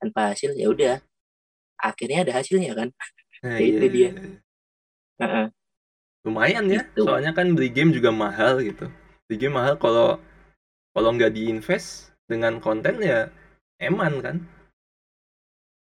tanpa 0.00 0.32
hasil 0.32 0.56
ya 0.56 0.72
udah. 0.72 0.96
Akhirnya 1.80 2.24
ada 2.28 2.32
hasilnya 2.40 2.72
kan. 2.76 2.88
Nah, 3.40 3.56
ya, 3.56 3.72
itu 3.72 3.84
iya, 3.88 3.88
dia 3.88 4.10
Uh 5.16 5.24
-uh. 5.24 5.46
lumayan 6.28 6.68
ya 6.68 6.84
itu. 6.84 7.08
soalnya 7.08 7.32
kan 7.32 7.56
beli 7.56 7.72
game 7.72 7.88
juga 7.88 8.12
mahal 8.12 8.60
gitu. 8.60 8.84
Beli 9.24 9.36
game 9.40 9.56
mahal 9.56 9.80
kalau 9.80 10.20
kalau 10.92 11.10
nggak 11.16 11.32
diinvest 11.32 12.12
dengan 12.28 12.60
konten 12.60 13.00
ya 13.00 13.32
eman 13.80 14.14
kan 14.20 14.36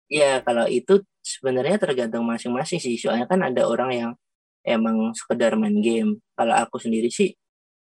Iya, 0.08 0.40
kalau 0.40 0.64
itu 0.64 1.04
sebenarnya 1.20 1.76
tergantung 1.76 2.24
masing-masing 2.24 2.80
sih. 2.80 2.96
Soalnya 2.96 3.28
kan 3.28 3.44
ada 3.44 3.68
orang 3.68 3.90
yang 3.92 4.10
emang 4.64 5.12
sekedar 5.12 5.52
main 5.60 5.76
game. 5.84 6.24
Kalau 6.32 6.56
aku 6.56 6.80
sendiri 6.80 7.12
sih 7.12 7.36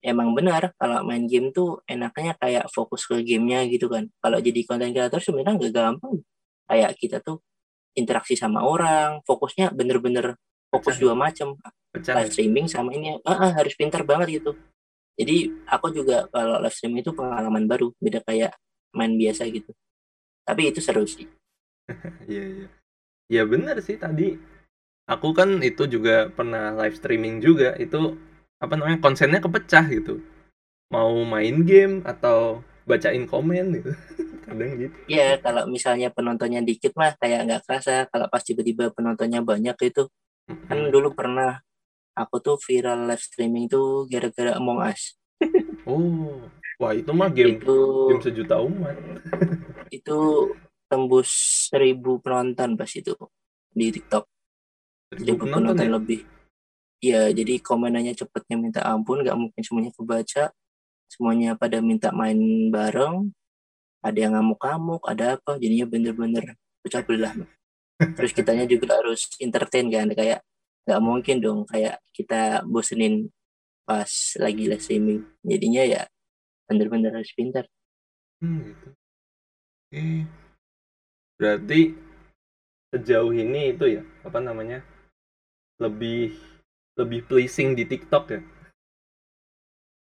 emang 0.01 0.33
benar 0.33 0.73
kalau 0.81 1.03
main 1.05 1.27
game 1.29 1.51
tuh 1.53 1.83
enaknya 1.85 2.33
kayak 2.41 2.65
fokus 2.73 3.05
ke 3.05 3.21
gamenya 3.21 3.69
gitu 3.69 3.93
kan. 3.93 4.09
Kalau 4.21 4.39
jadi 4.41 4.61
konten 4.65 4.97
kreator 4.97 5.21
sebenarnya 5.21 5.55
nggak 5.61 5.73
gampang. 5.77 6.15
Kayak 6.65 6.91
kita 6.97 7.17
tuh 7.21 7.45
interaksi 7.93 8.33
sama 8.33 8.65
orang, 8.65 9.21
fokusnya 9.29 9.77
bener-bener 9.77 10.41
fokus 10.73 10.97
Pecah. 10.97 11.03
dua 11.05 11.15
macam. 11.17 11.49
Live 11.97 12.33
streaming 12.33 12.69
sama 12.69 12.93
ini 12.93 13.17
uh, 13.17 13.29
uh, 13.33 13.53
harus 13.57 13.73
pintar 13.77 14.05
banget 14.05 14.41
gitu. 14.41 14.53
Jadi 15.17 15.49
aku 15.69 15.93
juga 15.97 16.29
kalau 16.29 16.61
live 16.61 16.77
streaming 16.77 17.01
itu 17.01 17.13
pengalaman 17.17 17.65
baru, 17.65 17.89
beda 17.97 18.21
kayak 18.25 18.53
main 18.93 19.17
biasa 19.17 19.49
gitu. 19.49 19.73
Tapi 20.47 20.71
itu 20.71 20.79
seru 20.79 21.03
sih. 21.03 21.27
Iya 22.31 22.45
iya. 22.47 22.69
Ya 23.27 23.43
benar 23.43 23.83
sih. 23.83 23.99
Tadi 23.99 24.39
aku 25.11 25.35
kan 25.35 25.59
itu 25.63 25.91
juga 25.91 26.31
pernah 26.31 26.71
live 26.79 26.95
streaming 26.95 27.43
juga. 27.43 27.75
Itu 27.75 28.15
apa 28.63 28.79
namanya 28.79 29.03
konsennya 29.03 29.43
kepecah 29.43 29.85
gitu. 29.91 30.23
Mau 30.95 31.27
main 31.27 31.67
game 31.67 32.07
atau 32.07 32.63
bacain 32.87 33.27
komen 33.27 33.83
gitu. 33.83 33.91
Kadang 34.47 34.79
gitu. 34.79 34.95
Ya 35.11 35.43
kalau 35.43 35.67
misalnya 35.67 36.15
penontonnya 36.15 36.63
dikit 36.63 36.95
mah 36.95 37.19
kayak 37.19 37.51
nggak 37.51 37.63
kerasa. 37.67 38.07
Kalau 38.07 38.31
pas 38.31 38.43
tiba-tiba 38.47 38.95
penontonnya 38.95 39.43
banyak 39.43 39.75
itu 39.83 40.07
mm-hmm. 40.47 40.67
kan 40.71 40.79
dulu 40.95 41.11
pernah 41.15 41.59
aku 42.15 42.39
tuh 42.39 42.57
viral 42.63 43.11
live 43.11 43.23
streaming 43.23 43.67
tuh 43.67 44.07
gara-gara 44.07 44.55
Among 44.55 44.87
Us. 44.87 45.19
Oh 45.87 46.47
wah 46.77 46.93
itu 46.93 47.11
mah 47.13 47.33
game 47.33 47.57
itu, 47.57 47.77
game 48.13 48.23
sejuta 48.25 48.61
umat 48.61 48.97
itu 49.91 50.19
tembus 50.87 51.29
seribu 51.71 52.23
penonton 52.23 52.79
pas 52.79 52.91
itu 52.91 53.15
di 53.75 53.91
TikTok. 53.91 54.25
Jadi 55.15 55.33
penonton 55.39 55.87
ya? 55.87 55.95
lebih. 55.99 56.21
Ya 57.03 57.23
jadi 57.31 57.61
komenannya 57.61 58.17
cepetnya 58.17 58.57
minta 58.57 58.81
ampun 58.83 59.23
nggak 59.23 59.37
mungkin 59.37 59.63
semuanya 59.63 59.93
kebaca. 59.95 60.45
Semuanya 61.07 61.55
pada 61.55 61.79
minta 61.83 62.11
main 62.11 62.39
bareng. 62.73 63.31
Ada 64.03 64.19
yang 64.29 64.33
ngamuk-ngamuk 64.39 65.03
ada 65.07 65.35
apa 65.39 65.59
jadinya 65.59 65.87
bener-bener 65.87 66.55
pecah 66.83 67.03
belah. 67.03 67.35
Terus 67.99 68.31
kitanya 68.31 68.65
juga 68.69 68.95
harus 68.95 69.27
entertain 69.43 69.91
kan 69.91 70.11
kayak 70.15 70.41
nggak 70.87 71.01
mungkin 71.03 71.37
dong 71.43 71.61
kayak 71.67 71.99
kita 72.15 72.63
bosenin 72.63 73.27
pas 73.83 74.09
lagi 74.39 74.71
live 74.71 74.83
streaming. 74.83 75.21
Jadinya 75.43 75.83
ya 75.83 76.03
bener-bener 76.67 77.15
harus 77.15 77.31
pintar. 77.35 77.67
Hmm, 78.43 78.75
gitu. 78.75 78.89
Eh, 79.93 80.25
berarti 81.37 81.95
sejauh 82.95 83.35
ini 83.35 83.75
itu 83.77 84.01
ya 84.01 84.03
apa 84.25 84.39
namanya 84.41 84.81
lebih 85.77 86.33
lebih 86.97 87.21
pleasing 87.29 87.77
di 87.77 87.85
TikTok 87.85 88.25
ya? 88.33 88.41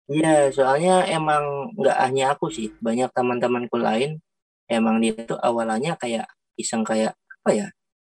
Iya, 0.03 0.51
soalnya 0.51 1.07
emang 1.07 1.71
nggak 1.79 1.97
hanya 2.03 2.35
aku 2.35 2.51
sih, 2.51 2.75
banyak 2.83 3.07
teman-temanku 3.15 3.79
lain 3.79 4.19
emang 4.67 4.99
dia 4.99 5.15
tuh 5.23 5.39
awalnya 5.39 5.95
kayak 5.95 6.27
iseng 6.59 6.83
kayak 6.83 7.15
apa 7.43 7.49
ya 7.51 7.67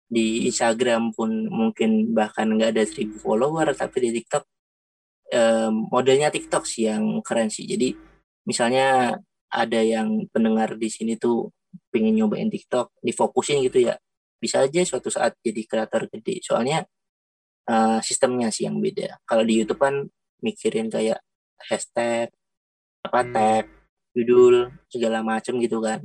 di 0.09 0.49
Instagram 0.49 1.13
pun 1.13 1.49
mungkin 1.49 2.17
bahkan 2.17 2.49
nggak 2.49 2.73
ada 2.77 2.85
seribu 2.89 3.21
follower 3.21 3.77
tapi 3.77 4.09
di 4.09 4.11
TikTok 4.21 4.45
um, 5.37 5.89
modelnya 5.93 6.33
TikTok 6.33 6.65
sih 6.65 6.89
yang 6.89 7.21
keren 7.21 7.53
sih. 7.53 7.69
Jadi 7.69 7.93
misalnya 8.49 9.17
ada 9.49 9.81
yang 9.81 10.29
pendengar 10.33 10.77
di 10.77 10.89
sini 10.93 11.17
tuh 11.17 11.53
pengen 11.93 12.17
nyobain 12.17 12.49
TikTok, 12.49 12.93
difokusin 13.01 13.65
gitu 13.65 13.85
ya, 13.85 13.97
bisa 14.41 14.65
aja 14.65 14.81
suatu 14.85 15.09
saat 15.09 15.37
jadi 15.41 15.65
kreator 15.65 16.09
gede. 16.09 16.41
Soalnya 16.45 16.85
uh, 17.69 18.01
sistemnya 18.01 18.49
sih 18.49 18.69
yang 18.69 18.81
beda. 18.81 19.21
Kalau 19.25 19.45
di 19.45 19.61
YouTube 19.61 19.81
kan 19.81 20.09
mikirin 20.41 20.89
kayak 20.89 21.21
hashtag, 21.69 22.33
apa 23.05 23.21
hmm. 23.25 23.33
tag, 23.33 23.65
judul 24.17 24.73
segala 24.89 25.21
macam 25.25 25.61
gitu 25.61 25.79
kan. 25.81 26.01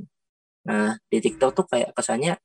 Nah 0.68 0.96
di 1.08 1.18
TikTok 1.20 1.50
tuh 1.52 1.66
kayak 1.68 1.92
kesannya 1.96 2.36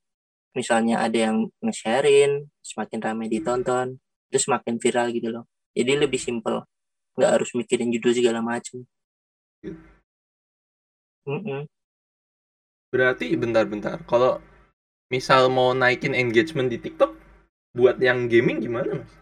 misalnya 0.58 1.06
ada 1.06 1.30
yang 1.30 1.48
nge-sharein, 1.62 2.50
semakin 2.60 3.00
ramai 3.00 3.30
ditonton, 3.30 4.02
terus 4.28 4.44
semakin 4.50 4.82
viral 4.82 5.08
gitu 5.14 5.30
loh. 5.30 5.46
Jadi 5.78 5.92
lebih 5.96 6.18
simpel, 6.18 6.66
nggak 7.16 7.32
harus 7.40 7.50
mikirin 7.54 7.94
judul 7.94 8.12
segala 8.12 8.42
macam. 8.42 8.84
Mm 11.30 11.42
-mm. 11.46 11.62
Berarti 12.90 13.30
bentar-bentar. 13.38 14.02
Kalau 14.10 14.42
misal 15.14 15.54
mau 15.54 15.78
naikin 15.78 16.18
engagement 16.18 16.74
di 16.74 16.82
TikTok, 16.82 17.14
buat 17.78 18.02
yang 18.02 18.26
gaming 18.26 18.66
gimana, 18.66 19.06
Mas? 19.06 19.14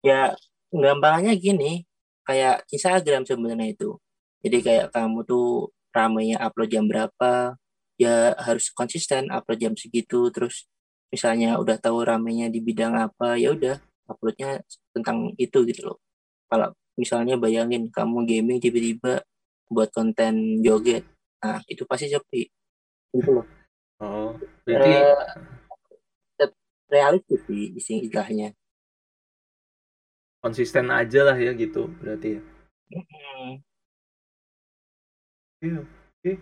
Ya, 0.00 0.32
gampangnya 0.72 1.36
gini, 1.36 1.84
kayak 2.24 2.64
Instagram 2.72 3.28
sebenarnya 3.28 3.76
itu. 3.76 4.00
Jadi 4.40 4.64
kayak 4.64 4.86
kamu 4.96 5.28
tuh 5.28 5.72
ramainya 5.92 6.40
upload 6.40 6.72
jam 6.72 6.88
berapa, 6.88 7.56
ya 8.00 8.34
harus 8.40 8.70
konsisten 8.74 9.30
upload 9.30 9.58
jam 9.60 9.74
segitu 9.78 10.30
terus 10.34 10.66
misalnya 11.14 11.54
udah 11.62 11.78
tahu 11.78 12.02
ramenya 12.02 12.50
di 12.50 12.58
bidang 12.58 12.98
apa 12.98 13.38
ya 13.38 13.54
udah 13.54 13.78
uploadnya 14.10 14.60
tentang 14.90 15.30
itu 15.38 15.62
gitu 15.62 15.94
loh 15.94 15.98
kalau 16.50 16.74
misalnya 16.98 17.38
bayangin 17.38 17.86
kamu 17.90 18.26
gaming 18.26 18.58
tiba-tiba 18.58 19.22
buat 19.74 19.90
konten 19.90 20.62
joget. 20.62 21.04
Nah 21.42 21.60
itu 21.66 21.82
pasti 21.84 22.08
sepi 22.08 22.46
gitu 23.14 23.30
loh. 23.42 23.46
Oh 23.98 24.38
berarti 24.64 24.92
uh, 26.40 26.50
realistis 26.88 27.42
sih 27.82 27.98
istilahnya. 28.06 28.54
Konsisten 30.38 30.92
aja 30.92 31.20
lah 31.26 31.36
ya 31.36 31.52
gitu 31.56 31.90
berarti 31.98 32.38
ya. 32.38 32.42
Hmm. 32.94 33.52
yeah. 35.64 35.82
okay 36.20 36.36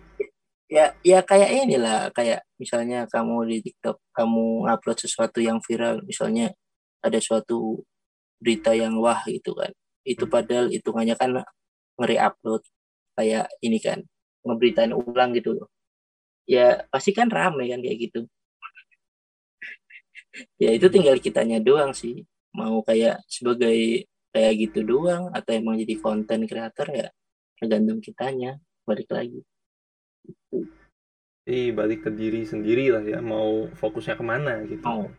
ya 0.73 0.89
ya 1.05 1.21
kayak 1.21 1.69
inilah 1.69 2.09
kayak 2.17 2.41
misalnya 2.57 3.05
kamu 3.05 3.45
di 3.45 3.57
TikTok 3.61 4.01
kamu 4.09 4.65
upload 4.65 4.97
sesuatu 4.97 5.37
yang 5.37 5.61
viral 5.61 6.01
misalnya 6.01 6.49
ada 7.05 7.21
suatu 7.21 7.85
berita 8.41 8.73
yang 8.73 8.97
wah 8.97 9.21
gitu 9.29 9.53
kan. 9.53 9.69
Itu 10.01 10.25
hmm. 10.25 10.33
padahal 10.33 10.65
hitungannya 10.73 11.15
kan 11.15 11.31
ngeri-upload 12.01 12.63
kayak 13.13 13.49
ini 13.61 13.79
kan 13.79 13.99
ngeberitain 14.43 14.91
ulang 14.91 15.31
gitu 15.33 15.55
loh 15.57 15.69
ya 16.43 16.83
pasti 16.91 17.15
kan 17.15 17.31
rame 17.31 17.69
kan 17.71 17.79
kayak 17.79 17.97
gitu 18.09 18.21
ya 20.57 20.73
itu 20.73 20.87
tinggal 20.89 21.15
kitanya 21.21 21.61
doang 21.61 21.93
sih 21.95 22.25
mau 22.53 22.81
kayak 22.83 23.21
sebagai 23.29 24.09
kayak 24.33 24.53
gitu 24.69 24.81
doang 24.83 25.29
atau 25.29 25.51
emang 25.53 25.77
jadi 25.77 25.95
konten 26.01 26.49
kreator 26.49 26.87
ya 26.89 27.07
tergantung 27.57 28.01
kitanya 28.01 28.57
balik 28.83 29.07
lagi 29.13 29.45
jadi 31.43 31.75
balik 31.75 32.07
ke 32.07 32.09
diri 32.15 32.47
sendiri 32.47 32.87
lah 32.87 33.03
ya, 33.03 33.19
mau 33.19 33.67
fokusnya 33.75 34.15
ke 34.15 34.23
mana 34.23 34.63
gitu. 34.63 34.87
Oh. 34.87 35.11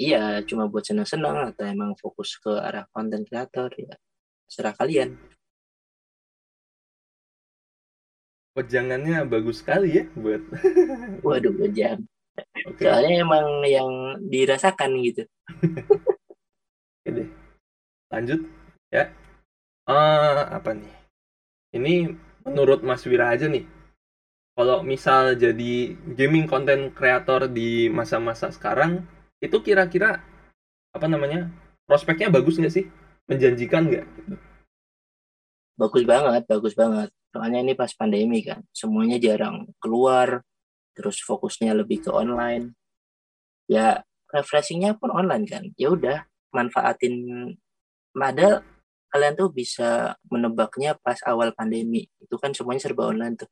Iya, 0.00 0.40
cuma 0.48 0.64
buat 0.64 0.88
senang-senang 0.88 1.52
atau 1.52 1.68
emang 1.68 1.92
fokus 2.00 2.40
ke 2.40 2.48
arah 2.48 2.88
konten 2.88 3.20
kreator 3.28 3.68
ya. 3.76 3.92
Serah 4.48 4.72
kalian. 4.72 5.20
Wejangannya 8.58 9.22
bagus 9.30 9.62
sekali 9.62 10.02
ya 10.02 10.04
buat. 10.18 10.42
Waduh, 11.26 11.54
wejang. 11.60 12.02
Okay. 12.74 12.88
Soalnya 12.88 13.14
emang 13.22 13.46
yang 13.68 13.90
dirasakan 14.26 14.98
gitu. 15.04 15.22
Oke 17.00 17.08
deh. 17.08 17.28
Lanjut 18.10 18.40
ya. 18.90 19.12
Uh, 19.86 20.46
apa 20.50 20.74
nih? 20.74 20.94
Ini 21.74 21.94
menurut 22.42 22.82
Mas 22.82 23.06
Wira 23.06 23.30
aja 23.30 23.46
nih 23.46 23.66
kalau 24.60 24.84
misal 24.84 25.40
jadi 25.40 25.96
gaming 26.12 26.44
content 26.44 26.92
creator 26.92 27.48
di 27.48 27.88
masa-masa 27.88 28.52
sekarang 28.52 29.00
itu 29.40 29.56
kira-kira 29.64 30.20
apa 30.92 31.06
namanya 31.08 31.48
prospeknya 31.88 32.28
bagus 32.28 32.60
nggak 32.60 32.74
sih 32.74 32.84
menjanjikan 33.24 33.88
nggak 33.88 34.04
bagus 35.80 36.04
banget 36.04 36.42
bagus 36.44 36.76
banget. 36.76 37.08
Soalnya 37.32 37.64
ini 37.64 37.72
pas 37.72 37.88
pandemi 37.96 38.44
kan 38.44 38.60
semuanya 38.76 39.16
jarang 39.16 39.64
keluar 39.80 40.44
terus 40.92 41.24
fokusnya 41.24 41.72
lebih 41.72 42.04
ke 42.04 42.10
online. 42.12 42.76
Ya 43.64 44.04
refreshingnya 44.28 45.00
pun 45.00 45.08
online 45.08 45.48
kan. 45.48 45.64
Ya 45.80 45.88
udah 45.88 46.28
manfaatin. 46.52 47.14
Padahal 48.12 48.60
kalian 49.08 49.34
tuh 49.40 49.48
bisa 49.48 50.20
menebaknya 50.28 50.98
pas 51.00 51.16
awal 51.24 51.56
pandemi. 51.56 52.04
Itu 52.20 52.36
kan 52.36 52.52
semuanya 52.52 52.84
serba 52.84 53.08
online 53.08 53.40
tuh. 53.40 53.50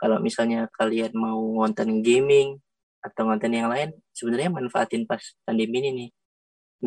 Kalau 0.00 0.16
misalnya 0.24 0.72
kalian 0.72 1.12
mau 1.12 1.40
ngonten 1.60 2.00
gaming 2.00 2.56
atau 3.04 3.28
ngonten 3.28 3.52
yang 3.52 3.68
lain 3.68 3.92
sebenarnya 4.16 4.50
manfaatin 4.50 5.04
pas 5.04 5.20
pandemi 5.44 5.84
ini 5.84 5.90
nih. 5.92 6.10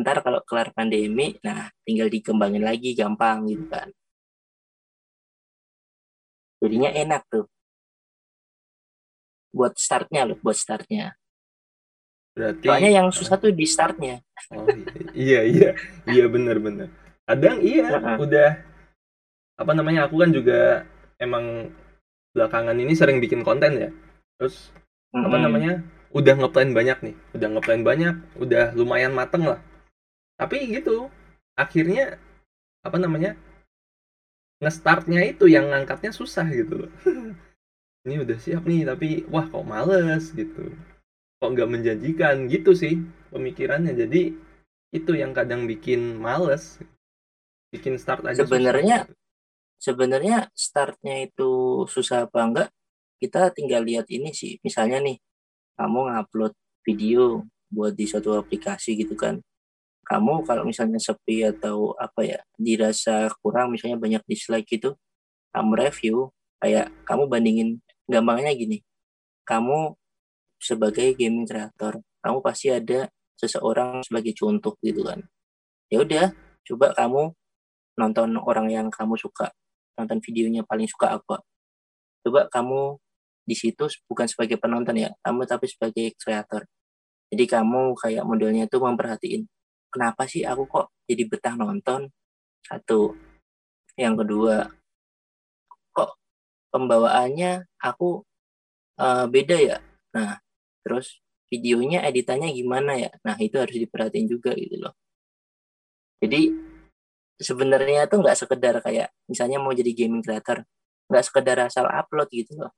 Ntar 0.00 0.22
kalau 0.26 0.40
kelar 0.42 0.74
pandemi 0.74 1.36
nah 1.44 1.70
tinggal 1.86 2.08
dikembangin 2.10 2.62
lagi 2.62 2.94
gampang 2.94 3.46
gitu 3.50 3.66
kan 3.68 3.90
jadinya 6.60 6.90
enak 6.92 7.22
tuh. 7.26 7.48
Buat 9.50 9.74
startnya 9.80 10.30
loh 10.30 10.38
buat 10.38 10.54
startnya. 10.54 11.18
Berarti, 12.30 12.66
soalnya 12.70 12.92
yang 13.02 13.08
susah 13.10 13.36
tuh 13.40 13.50
di 13.50 13.66
startnya. 13.66 14.22
oh, 14.54 14.64
iya 15.12 15.42
iya 15.42 15.74
iya 16.06 16.24
bener 16.30 16.62
bener. 16.62 16.88
Kadang 17.26 17.58
iya 17.58 17.90
uh 17.90 17.98
-uh. 17.98 18.16
udah 18.22 18.50
apa 19.58 19.72
namanya 19.74 20.06
aku 20.06 20.22
kan 20.22 20.30
juga 20.30 20.86
emang 21.18 21.68
belakangan 22.32 22.78
ini 22.78 22.94
sering 22.94 23.18
bikin 23.18 23.42
konten 23.42 23.76
ya. 23.76 23.90
Terus 24.38 24.70
mm-hmm. 25.10 25.26
apa 25.26 25.36
namanya 25.36 25.72
udah 26.10 26.34
ngeplan 26.42 26.74
banyak 26.74 26.98
nih 27.06 27.14
udah 27.38 27.48
ngeplan 27.54 27.82
banyak 27.86 28.14
udah 28.38 28.64
lumayan 28.78 29.12
mateng 29.12 29.44
lah. 29.44 29.60
Tapi 30.38 30.70
gitu 30.70 31.10
akhirnya 31.58 32.16
apa 32.80 32.96
namanya 32.96 33.36
ngestartnya 34.60 35.24
itu 35.24 35.48
yang 35.48 35.72
ngangkatnya 35.72 36.12
susah 36.12 36.46
gitu. 36.52 36.86
Loh 36.86 36.92
ini 38.04 38.24
udah 38.24 38.36
siap 38.40 38.64
nih 38.64 38.84
tapi 38.88 39.24
wah 39.32 39.48
kok 39.48 39.64
males 39.64 40.32
gitu. 40.36 40.72
Kok 41.40 41.50
nggak 41.56 41.70
menjanjikan? 41.72 42.46
Gitu 42.46 42.76
sih 42.76 43.00
pemikirannya. 43.32 43.96
Jadi 43.96 44.36
itu 44.92 45.12
yang 45.16 45.32
kadang 45.32 45.64
bikin 45.64 46.20
males. 46.20 46.78
Bikin 47.72 47.96
start 47.96 48.26
aja 48.26 48.44
sebenarnya 48.44 49.06
sebenarnya 49.80 50.50
startnya 50.52 51.24
itu 51.24 51.84
susah 51.88 52.28
apa 52.28 52.40
enggak? 52.44 52.68
Kita 53.20 53.52
tinggal 53.52 53.84
lihat 53.84 54.08
ini 54.12 54.32
sih. 54.36 54.60
Misalnya 54.60 55.00
nih 55.00 55.16
kamu 55.80 56.12
ngupload 56.12 56.52
video 56.84 57.48
buat 57.70 57.94
di 57.94 58.04
suatu 58.04 58.34
aplikasi 58.36 58.98
gitu 58.98 59.14
kan 59.14 59.40
kamu 60.10 60.42
kalau 60.42 60.66
misalnya 60.66 60.98
sepi 60.98 61.46
atau 61.46 61.94
apa 61.94 62.26
ya 62.26 62.38
dirasa 62.58 63.30
kurang 63.38 63.70
misalnya 63.70 63.94
banyak 63.94 64.22
dislike 64.26 64.66
gitu 64.66 64.98
kamu 65.54 65.70
review 65.86 66.16
kayak 66.58 66.90
kamu 67.06 67.30
bandingin 67.30 67.68
gampangnya 68.10 68.50
gini 68.58 68.82
kamu 69.46 69.94
sebagai 70.58 71.14
gaming 71.14 71.46
creator 71.46 72.02
kamu 72.20 72.38
pasti 72.42 72.68
ada 72.74 73.08
seseorang 73.40 74.04
sebagai 74.04 74.36
contoh 74.36 74.76
gitu 74.84 75.00
kan. 75.00 75.24
Ya 75.88 76.04
udah 76.04 76.36
coba 76.68 76.92
kamu 76.92 77.32
nonton 77.96 78.36
orang 78.36 78.68
yang 78.68 78.86
kamu 78.92 79.16
suka 79.16 79.48
nonton 79.96 80.20
videonya 80.20 80.62
paling 80.68 80.84
suka 80.84 81.16
apa. 81.16 81.40
Coba 82.20 82.52
kamu 82.52 83.00
di 83.48 83.56
situ 83.56 83.88
bukan 84.06 84.28
sebagai 84.28 84.60
penonton 84.60 84.94
ya 85.00 85.10
kamu 85.24 85.42
tapi 85.48 85.66
sebagai 85.66 86.14
kreator 86.14 86.70
jadi 87.34 87.58
kamu 87.58 87.98
kayak 87.98 88.22
modelnya 88.22 88.70
tuh 88.70 88.78
memperhatiin 88.78 89.42
kenapa 89.90 90.24
sih 90.30 90.46
aku 90.46 90.64
kok 90.70 90.86
jadi 91.04 91.26
betah 91.26 91.54
nonton? 91.58 92.08
Satu. 92.64 93.14
Yang 93.98 94.24
kedua 94.24 94.56
kok 95.92 96.16
pembawaannya 96.72 97.66
aku 97.82 98.22
uh, 99.02 99.26
beda 99.26 99.56
ya? 99.58 99.78
Nah 100.16 100.38
terus 100.80 101.20
videonya 101.50 102.06
editannya 102.06 102.54
gimana 102.54 102.96
ya? 102.96 103.10
Nah 103.26 103.36
itu 103.42 103.58
harus 103.58 103.74
diperhatiin 103.74 104.26
juga 104.30 104.54
gitu 104.54 104.80
loh. 104.80 104.94
Jadi 106.22 106.54
sebenarnya 107.40 108.06
tuh 108.06 108.22
nggak 108.22 108.38
sekedar 108.38 108.78
kayak 108.84 109.10
misalnya 109.26 109.58
mau 109.58 109.74
jadi 109.74 109.90
gaming 109.92 110.22
creator 110.22 110.62
nggak 111.10 111.24
sekedar 111.26 111.58
asal 111.66 111.90
upload 111.90 112.30
gitu 112.30 112.54
loh. 112.54 112.72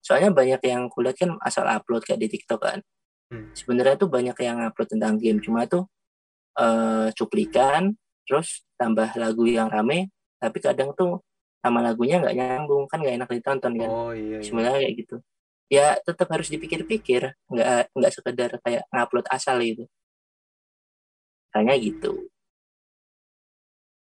Soalnya 0.00 0.30
banyak 0.30 0.62
yang 0.62 0.86
kulihat 0.86 1.18
kan 1.18 1.34
asal 1.42 1.66
upload 1.66 2.06
kayak 2.06 2.22
di 2.22 2.28
TikTok 2.30 2.62
kan. 2.62 2.80
Hmm. 3.26 3.50
sebenarnya 3.58 3.98
tuh 3.98 4.06
banyak 4.06 4.38
yang 4.38 4.62
upload 4.62 4.86
tentang 4.86 5.18
game 5.18 5.42
cuma 5.42 5.66
tuh 5.66 5.90
uh, 6.58 7.08
cuplikan 7.14 7.94
terus 8.26 8.66
tambah 8.80 9.12
lagu 9.16 9.46
yang 9.46 9.70
rame 9.70 10.10
tapi 10.36 10.58
kadang 10.60 10.92
tuh 10.92 11.22
sama 11.62 11.82
lagunya 11.82 12.20
nggak 12.22 12.36
nyambung 12.36 12.84
kan 12.86 13.00
nggak 13.00 13.16
enak 13.22 13.30
ditonton 13.30 13.72
kan 13.78 13.90
oh, 13.90 14.12
iya, 14.12 14.38
iya. 14.38 14.44
sebenarnya 14.44 14.80
kayak 14.82 14.94
gitu 14.98 15.16
ya 15.66 15.86
tetap 15.98 16.28
harus 16.30 16.48
dipikir-pikir 16.50 17.34
nggak 17.50 17.90
nggak 17.90 18.12
sekedar 18.12 18.50
kayak 18.62 18.86
ngupload 18.90 19.26
asal 19.30 19.58
gitu 19.58 19.84
hanya 21.56 21.74
gitu 21.80 22.28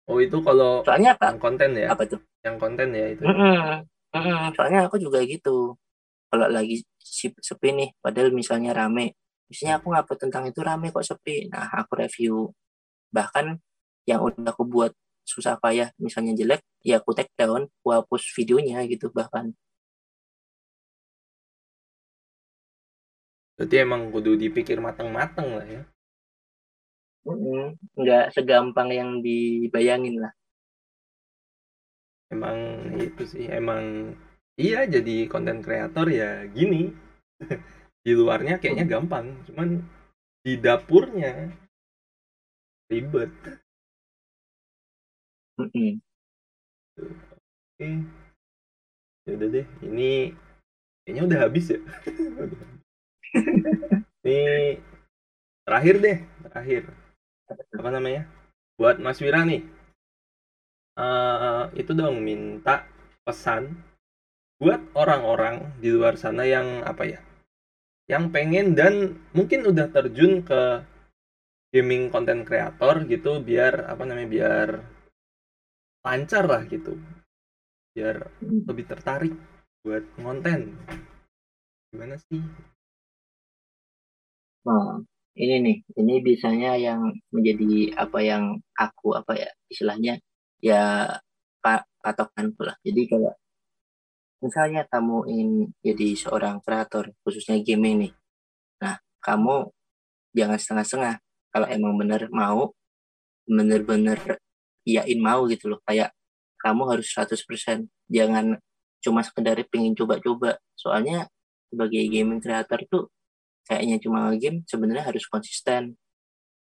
Oh 0.05 0.21
itu 0.21 0.37
kalau 0.45 0.85
soalnya 0.85 1.17
apa? 1.17 1.33
yang 1.33 1.41
konten 1.41 1.71
ya? 1.73 1.89
Apa 1.89 2.05
tuh? 2.05 2.21
Yang 2.45 2.57
konten 2.61 2.89
ya 2.93 3.07
itu. 3.09 3.23
Mm 3.25 3.35
-mm. 3.35 3.61
Mm 4.13 4.21
-mm. 4.21 4.41
Soalnya 4.53 4.81
aku 4.85 5.01
juga 5.01 5.25
gitu. 5.25 5.81
Kalau 6.29 6.47
lagi 6.53 6.85
sepi 7.41 7.69
nih, 7.73 7.89
padahal 8.05 8.29
misalnya 8.37 8.77
rame. 8.77 9.17
Misalnya 9.51 9.81
aku 9.81 9.87
ngupload 9.93 10.19
tentang 10.19 10.45
itu 10.49 10.61
rame 10.65 10.89
kok 10.91 11.05
sepi. 11.05 11.49
Nah 11.53 11.69
aku 11.73 12.01
review. 12.01 12.51
Bahkan 13.13 13.57
yang 14.09 14.21
udah 14.21 14.53
aku 14.53 14.65
buat 14.69 14.93
susah 15.25 15.57
payah 15.57 15.89
misalnya 15.97 16.37
jelek 16.37 16.61
ya 16.85 17.01
aku 17.01 17.17
take 17.17 17.33
down 17.33 17.65
aku 17.81 17.89
hapus 17.97 18.29
videonya 18.37 18.85
gitu 18.85 19.09
bahkan 19.09 19.57
Berarti 23.55 23.77
emang 23.81 24.11
kudu 24.11 24.35
dipikir 24.35 24.83
mateng-mateng 24.83 25.55
lah 25.55 25.63
ya. 25.63 25.83
Nggak 27.95 28.35
segampang 28.35 28.91
yang 28.91 29.23
dibayangin 29.23 30.19
lah. 30.27 30.35
Emang 32.35 32.59
itu 32.99 33.23
sih, 33.23 33.47
emang 33.47 34.11
iya 34.59 34.91
jadi 34.91 35.31
konten 35.31 35.63
kreator 35.63 36.11
ya 36.11 36.43
gini. 36.51 36.91
di 38.05 38.13
luarnya 38.13 38.61
kayaknya 38.61 38.85
gampang, 38.85 39.33
cuman 39.49 39.81
di 40.45 40.61
dapurnya 40.61 41.57
ribet. 42.93 43.33
Mm 45.57 46.05
Oke. 47.75 47.91
Ya 49.25 49.33
udah 49.35 49.49
deh, 49.49 49.67
ini 49.83 50.37
kayaknya 51.03 51.23
udah 51.27 51.39
habis 51.49 51.73
ya. 51.73 51.81
Ini 54.25 54.81
terakhir 55.69 55.95
deh, 56.01 56.19
terakhir. 56.49 56.83
Apa 57.77 57.91
namanya? 57.93 58.25
Buat 58.81 58.97
Mas 59.03 59.21
Wira 59.21 59.45
nih. 59.45 59.61
Uh, 60.95 61.69
itu 61.77 61.93
dong 61.93 62.23
minta 62.23 62.87
pesan 63.27 63.75
buat 64.57 64.81
orang-orang 64.95 65.77
di 65.83 65.93
luar 65.93 66.17
sana 66.17 66.47
yang 66.49 66.81
apa 66.87 67.05
ya? 67.05 67.21
Yang 68.05 68.25
pengen 68.37 68.67
dan 68.77 69.17
mungkin 69.33 69.65
udah 69.65 69.89
terjun 69.89 70.45
ke 70.45 70.85
gaming 71.73 72.13
content 72.13 72.45
creator 72.45 73.03
gitu 73.09 73.41
biar 73.41 73.89
apa 73.89 74.05
namanya 74.05 74.29
biar 74.29 74.69
lancar 76.05 76.45
lah 76.45 76.63
gitu. 76.69 77.01
Biar 77.97 78.29
lebih 78.41 78.85
tertarik 78.85 79.33
buat 79.81 80.05
konten 80.21 80.77
gimana 81.95 82.21
sih? 82.29 82.43
Nah, 84.65 85.01
ini 85.37 85.55
nih, 85.61 85.77
ini 86.01 86.15
biasanya 86.25 86.73
yang 86.81 87.01
menjadi 87.33 87.95
apa 88.01 88.19
yang 88.25 88.45
aku 88.77 89.13
apa 89.17 89.33
ya 89.37 89.51
istilahnya 89.69 90.21
ya 90.61 91.09
patokan 92.05 92.53
pula. 92.57 92.77
Jadi 92.85 93.01
kayak 93.09 93.35
misalnya 94.43 94.87
kamu 94.89 95.17
ingin 95.31 95.51
jadi 95.83 96.09
seorang 96.19 96.63
kreator 96.63 97.13
khususnya 97.23 97.59
game 97.61 97.85
ini. 97.87 98.09
Nah, 98.83 98.99
kamu 99.23 99.71
jangan 100.35 100.59
setengah-setengah. 100.59 101.15
Kalau 101.55 101.67
emang 101.71 101.95
bener 101.95 102.27
mau, 102.35 102.75
bener-bener 103.47 104.39
iyain 104.83 105.21
mau 105.23 105.47
gitu 105.47 105.71
loh. 105.71 105.81
Kayak 105.87 106.11
kamu 106.59 106.83
harus 106.91 107.07
100%. 107.15 107.87
Jangan 108.11 108.59
cuma 109.05 109.21
sekedar 109.23 109.61
pengen 109.71 109.95
coba-coba. 109.95 110.59
Soalnya 110.75 111.31
sebagai 111.75 112.07
gaming 112.07 112.39
creator 112.39 112.81
tuh 112.87 113.11
kayaknya 113.67 113.97
cuma 113.99 114.31
game 114.39 114.63
sebenarnya 114.69 115.11
harus 115.11 115.27
konsisten 115.27 115.99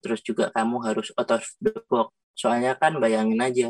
terus 0.02 0.20
juga 0.26 0.50
kamu 0.50 0.82
harus 0.84 1.14
out 1.14 1.30
of 1.38 1.44
the 1.62 1.72
box 1.86 2.10
soalnya 2.34 2.74
kan 2.74 2.98
bayangin 2.98 3.38
aja 3.38 3.68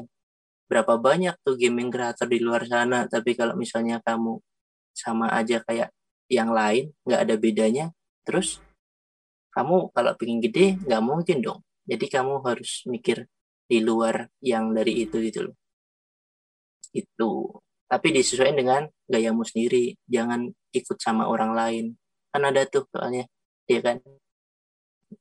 berapa 0.64 0.96
banyak 0.96 1.36
tuh 1.44 1.56
gaming 1.60 1.92
creator 1.92 2.26
di 2.28 2.40
luar 2.40 2.64
sana. 2.64 3.06
Tapi 3.06 3.36
kalau 3.36 3.54
misalnya 3.54 4.00
kamu 4.00 4.40
sama 4.94 5.30
aja 5.34 5.60
kayak 5.64 5.90
yang 6.30 6.54
lain 6.54 6.94
nggak 7.04 7.20
ada 7.20 7.34
bedanya 7.36 7.86
terus 8.24 8.62
kamu 9.52 9.92
kalau 9.92 10.16
pengen 10.16 10.40
gede 10.40 10.80
nggak 10.82 11.02
mungkin 11.04 11.38
dong. 11.44 11.60
Jadi 11.84 12.06
kamu 12.08 12.40
harus 12.42 12.82
mikir 12.88 13.28
di 13.68 13.78
luar 13.84 14.28
yang 14.40 14.72
dari 14.72 15.04
itu 15.04 15.20
gitu 15.20 15.52
loh. 15.52 15.56
Itu 16.90 17.60
tapi 17.84 18.10
disesuaikan 18.10 18.56
dengan 18.56 18.82
gayamu 19.06 19.44
sendiri. 19.44 19.94
Jangan 20.08 20.48
ikut 20.72 20.98
sama 20.98 21.28
orang 21.28 21.52
lain. 21.54 21.84
Kan 22.32 22.42
ada 22.48 22.66
tuh 22.66 22.88
soalnya 22.90 23.28
ya 23.68 23.78
kan? 23.84 24.00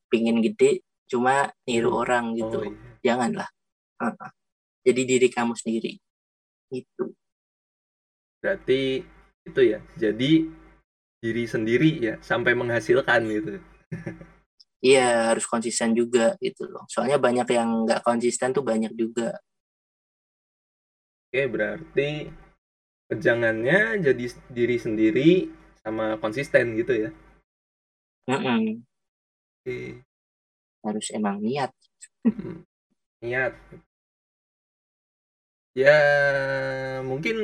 Pingin 0.09 0.41
gede 0.41 0.81
cuma 1.05 1.51
niru 1.69 1.93
hmm. 1.93 2.01
orang 2.01 2.25
gitu. 2.33 2.57
Oh, 2.57 2.65
iya. 2.65 2.73
janganlah. 3.05 3.49
Uh 4.01 4.09
-uh. 4.09 4.31
Jadi 4.83 5.01
diri 5.07 5.27
kamu 5.31 5.55
sendiri. 5.55 5.97
Itu 6.69 7.15
berarti 8.43 9.07
itu 9.47 9.61
ya 9.63 9.79
jadi 9.95 10.31
diri 11.23 11.43
sendiri 11.47 11.91
ya 12.03 12.15
sampai 12.19 12.51
menghasilkan 12.51 13.23
gitu. 13.31 13.63
Iya 14.83 15.31
harus 15.31 15.47
konsisten 15.47 15.95
juga 15.95 16.35
gitu 16.43 16.67
loh. 16.67 16.83
Soalnya 16.91 17.15
banyak 17.15 17.47
yang 17.55 17.87
nggak 17.87 18.03
konsisten 18.03 18.51
tuh 18.51 18.67
banyak 18.67 18.91
juga. 18.99 19.39
Oke 21.31 21.47
berarti 21.47 22.27
pejangannya 23.07 24.03
jadi 24.03 24.25
diri 24.51 24.75
sendiri 24.75 25.31
sama 25.79 26.19
konsisten 26.19 26.75
gitu 26.75 27.07
ya? 27.07 27.09
Mm 28.27 28.39
-mm. 28.43 28.63
harus 30.83 31.07
emang 31.15 31.39
niat. 31.39 31.71
Niat 33.23 33.55
ya 35.73 35.97
mungkin 37.01 37.37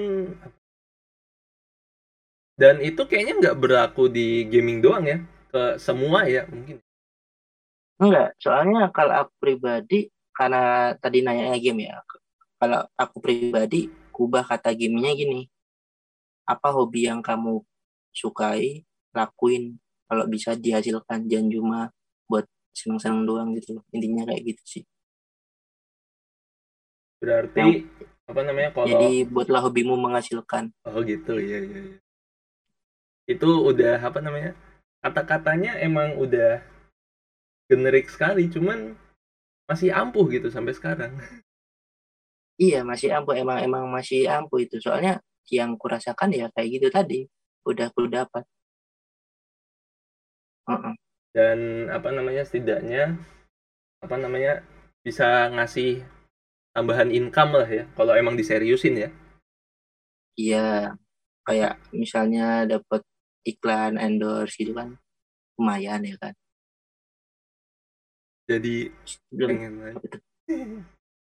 dan 2.60 2.84
itu 2.84 3.02
kayaknya 3.08 3.34
nggak 3.40 3.58
berlaku 3.58 4.12
di 4.12 4.44
gaming 4.52 4.84
doang 4.84 5.08
ya 5.08 5.18
ke 5.48 5.80
semua 5.80 6.28
ya 6.28 6.44
mungkin. 6.52 6.84
Enggak 8.04 8.36
soalnya 8.36 8.92
kalau 8.92 9.26
aku 9.26 9.34
pribadi 9.40 10.12
karena 10.36 10.92
tadi 11.00 11.24
nanya 11.24 11.56
game 11.56 11.88
ya 11.88 12.04
kalau 12.60 12.84
aku 13.00 13.24
pribadi 13.24 13.88
kubah 14.12 14.44
kata 14.44 14.76
gamenya 14.76 15.16
gini. 15.16 15.48
Apa 16.44 16.76
hobi 16.76 17.08
yang 17.08 17.24
kamu 17.24 17.64
sukai 18.12 18.84
lakuin 19.16 19.80
kalau 20.12 20.28
bisa 20.28 20.52
dihasilkan 20.60 21.32
jangan 21.32 21.48
cuma 21.48 21.80
buat 22.28 22.44
senang-senang 22.76 23.24
doang 23.24 23.50
gitu 23.56 23.80
intinya 23.96 24.28
kayak 24.28 24.44
gitu 24.52 24.64
sih. 24.68 24.84
Berarti 27.24 27.60
yang, 27.60 27.72
apa 28.30 28.42
namanya 28.46 28.70
kalau 28.70 28.86
jadi 28.86 29.26
buatlah 29.26 29.62
hobimu 29.66 29.98
menghasilkan. 29.98 30.70
Oh 30.86 31.02
gitu. 31.02 31.42
Iya, 31.42 31.66
iya. 31.66 31.82
itu 33.30 33.46
udah 33.46 34.02
apa 34.02 34.22
namanya 34.22 34.58
kata-katanya 35.06 35.78
emang 35.82 36.18
udah 36.18 36.62
generik 37.70 38.10
sekali 38.10 38.50
cuman 38.50 38.98
masih 39.70 39.94
ampuh 39.94 40.30
gitu 40.30 40.54
sampai 40.54 40.78
sekarang. 40.78 41.18
Iya 42.62 42.86
masih 42.86 43.18
ampuh. 43.18 43.34
Emang 43.34 43.66
emang 43.66 43.90
masih 43.90 44.30
ampuh 44.30 44.62
itu. 44.62 44.78
Soalnya 44.78 45.24
yang 45.50 45.74
kurasakan 45.80 46.30
ya 46.30 46.54
kayak 46.54 46.70
gitu 46.70 46.88
tadi 46.94 47.26
udah 47.66 47.90
aku 47.90 48.06
dapat. 48.06 48.46
Uh-uh. 50.70 50.94
dan 51.34 51.90
apa 51.90 52.14
namanya 52.14 52.46
setidaknya 52.46 53.18
apa 54.06 54.16
namanya 54.22 54.62
bisa 55.02 55.50
ngasih 55.50 56.06
tambahan 56.80 57.12
income 57.12 57.60
lah 57.60 57.68
ya 57.68 57.84
kalau 58.00 58.16
emang 58.16 58.40
diseriusin 58.40 58.96
ya. 58.96 59.10
Iya 60.40 60.96
kayak 61.44 61.76
misalnya 61.92 62.64
dapat 62.64 63.04
iklan 63.44 64.00
endorse 64.00 64.56
gitu 64.56 64.72
kan 64.72 64.96
lumayan 65.60 66.08
ya 66.08 66.16
kan. 66.16 66.32
Jadi 68.48 68.96
Belum, 69.28 69.50
pengen 69.52 69.74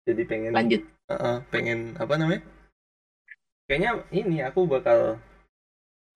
jadi 0.09 0.21
pengen 0.25 0.51
lanjut. 0.57 0.81
Uh, 1.05 1.37
pengen 1.53 1.93
apa 2.01 2.17
namanya? 2.17 2.41
Kayaknya 3.69 3.91
ini 4.09 4.41
aku 4.41 4.65
bakal 4.65 5.21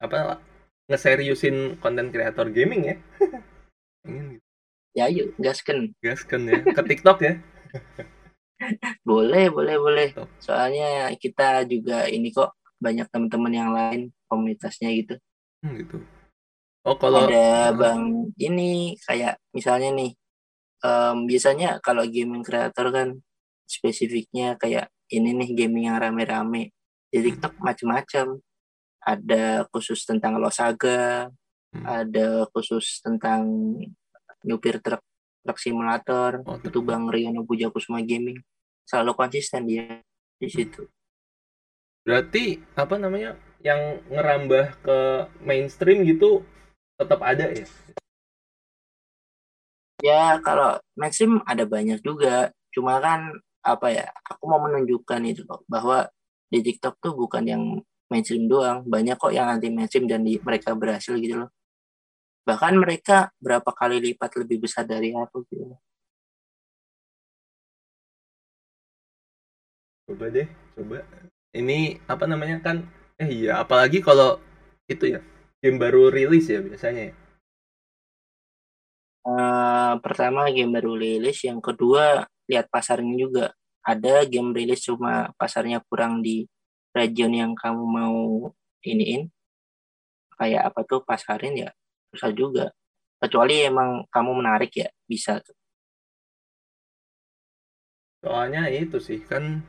apa 0.01 0.41
ngeseriusin 0.89 1.77
konten 1.77 2.09
kreator 2.09 2.49
gaming 2.49 2.81
ya. 2.89 2.97
Ya 4.97 5.05
yuk 5.05 5.37
gasken 5.37 5.93
gasken 6.01 6.49
ya 6.49 6.65
ke 6.65 6.81
TikTok 6.81 7.21
ya 7.21 7.37
boleh 9.09 9.45
boleh 9.49 9.75
boleh 9.79 10.07
soalnya 10.39 11.11
kita 11.15 11.63
juga 11.65 12.05
ini 12.07 12.31
kok 12.31 12.55
banyak 12.79 13.07
teman-teman 13.11 13.53
yang 13.53 13.71
lain 13.71 14.01
komunitasnya 14.27 14.91
gitu 14.95 15.15
hmm, 15.63 15.73
gitu 15.83 15.97
oh 16.87 16.95
kalau 16.95 17.27
ada 17.27 17.75
bang 17.75 18.31
ini 18.39 18.95
kayak 19.03 19.39
misalnya 19.51 19.91
nih 19.95 20.11
um, 20.83 21.27
biasanya 21.27 21.79
kalau 21.83 22.07
gaming 22.07 22.43
kreator 22.43 22.91
kan 22.91 23.19
spesifiknya 23.69 24.55
kayak 24.57 24.89
ini 25.09 25.33
nih 25.33 25.49
gaming 25.53 25.89
yang 25.89 25.97
rame-rame 25.99 26.71
di. 27.09 27.21
TikTok 27.25 27.57
hmm. 27.57 27.63
macam-macam 27.65 28.25
ada 28.99 29.63
khusus 29.71 30.03
tentang 30.03 30.37
Losaga, 30.37 31.31
hmm. 31.73 31.85
ada 31.87 32.45
khusus 32.51 32.99
tentang 33.01 33.47
nyupir 34.45 34.79
truk 34.79 35.01
truk 35.43 35.59
simulator, 35.59 36.43
oh, 36.43 36.59
itu 36.59 36.79
Bang 36.83 37.07
Riano 37.07 37.45
Pujakusuma 37.47 38.03
Gaming. 38.03 38.39
Selalu 38.85 39.11
konsisten 39.15 39.65
dia 39.69 40.01
di 40.39 40.47
hmm. 40.47 40.55
situ. 40.55 40.83
Berarti 42.03 42.57
apa 42.73 42.95
namanya 42.97 43.37
yang 43.59 43.99
ngerambah 44.07 44.65
ke 44.81 44.97
mainstream 45.43 46.07
gitu 46.07 46.41
tetap 46.95 47.19
ada 47.21 47.51
ya? 47.51 47.67
Ya 49.99 50.23
kalau 50.39 50.79
mainstream 50.95 51.43
ada 51.43 51.67
banyak 51.67 51.99
juga, 51.99 52.55
cuma 52.71 53.03
kan 53.03 53.35
apa 53.59 53.91
ya 53.91 54.07
aku 54.23 54.43
mau 54.47 54.63
menunjukkan 54.63 55.19
itu 55.27 55.43
loh 55.43 55.61
bahwa 55.67 56.07
di 56.47 56.63
TikTok 56.63 56.95
tuh 57.03 57.13
bukan 57.13 57.43
yang 57.43 57.63
mainstream 58.07 58.47
doang 58.47 58.87
banyak 58.87 59.19
kok 59.19 59.35
yang 59.35 59.51
anti 59.51 59.69
mainstream 59.69 60.07
dan 60.07 60.23
di, 60.23 60.39
mereka 60.39 60.73
berhasil 60.73 61.13
gitu 61.19 61.45
loh 61.45 61.49
bahkan 62.49 62.73
mereka 62.81 63.29
berapa 63.37 63.69
kali 63.69 64.01
lipat 64.09 64.41
lebih 64.41 64.65
besar 64.65 64.81
dari 64.81 65.13
aku 65.13 65.45
gitu 65.53 65.77
coba 70.09 70.25
deh 70.33 70.49
coba 70.73 71.05
ini 71.53 72.01
apa 72.09 72.25
namanya 72.25 72.57
kan 72.57 72.81
eh 73.21 73.29
iya 73.29 73.61
apalagi 73.61 74.01
kalau 74.01 74.41
itu 74.89 75.13
ya 75.13 75.21
game 75.61 75.77
baru 75.77 76.09
rilis 76.09 76.49
ya 76.49 76.57
biasanya 76.65 77.13
ya 77.13 77.15
Uh, 79.19 79.99
pertama 80.01 80.47
game 80.49 80.73
baru 80.73 80.95
rilis, 80.97 81.43
yang 81.45 81.61
kedua 81.61 82.25
lihat 82.49 82.65
pasarnya 82.71 83.13
juga. 83.13 83.45
Ada 83.85 84.25
game 84.25 84.55
rilis 84.55 84.81
cuma 84.81 85.29
pasarnya 85.37 85.83
kurang 85.85 86.25
di 86.25 86.47
region 86.95 87.29
yang 87.35 87.51
kamu 87.53 87.83
mau 87.83 88.49
iniin. 88.81 89.29
Kayak 90.33 90.73
apa 90.73 90.81
tuh 90.87 91.03
pasarin 91.05 91.67
ya 91.67 91.69
susah 92.13 92.31
juga. 92.33 92.65
Kecuali 93.19 93.67
emang 93.67 94.07
kamu 94.07 94.31
menarik 94.39 94.71
ya 94.73 94.87
bisa 95.03 95.43
tuh. 95.43 95.55
Soalnya 98.23 98.67
itu 98.67 98.99
sih 98.99 99.23
kan 99.23 99.63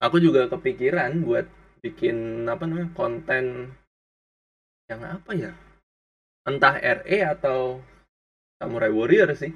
aku 0.00 0.22
juga 0.22 0.48
kepikiran 0.48 1.24
buat 1.24 1.46
bikin 1.82 2.48
apa 2.48 2.66
namanya 2.66 2.90
konten 2.94 3.74
yang 4.88 5.04
apa 5.04 5.30
ya 5.36 5.52
entah 6.48 6.80
RE 6.80 7.18
atau 7.28 7.78
Samurai 8.58 8.90
Warrior 8.90 9.30
sih 9.36 9.52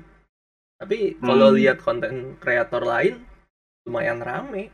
tapi 0.76 1.16
kalau 1.18 1.50
hmm. 1.50 1.56
lihat 1.58 1.78
konten 1.80 2.36
kreator 2.38 2.84
lain 2.84 3.22
lumayan 3.88 4.20
rame 4.20 4.70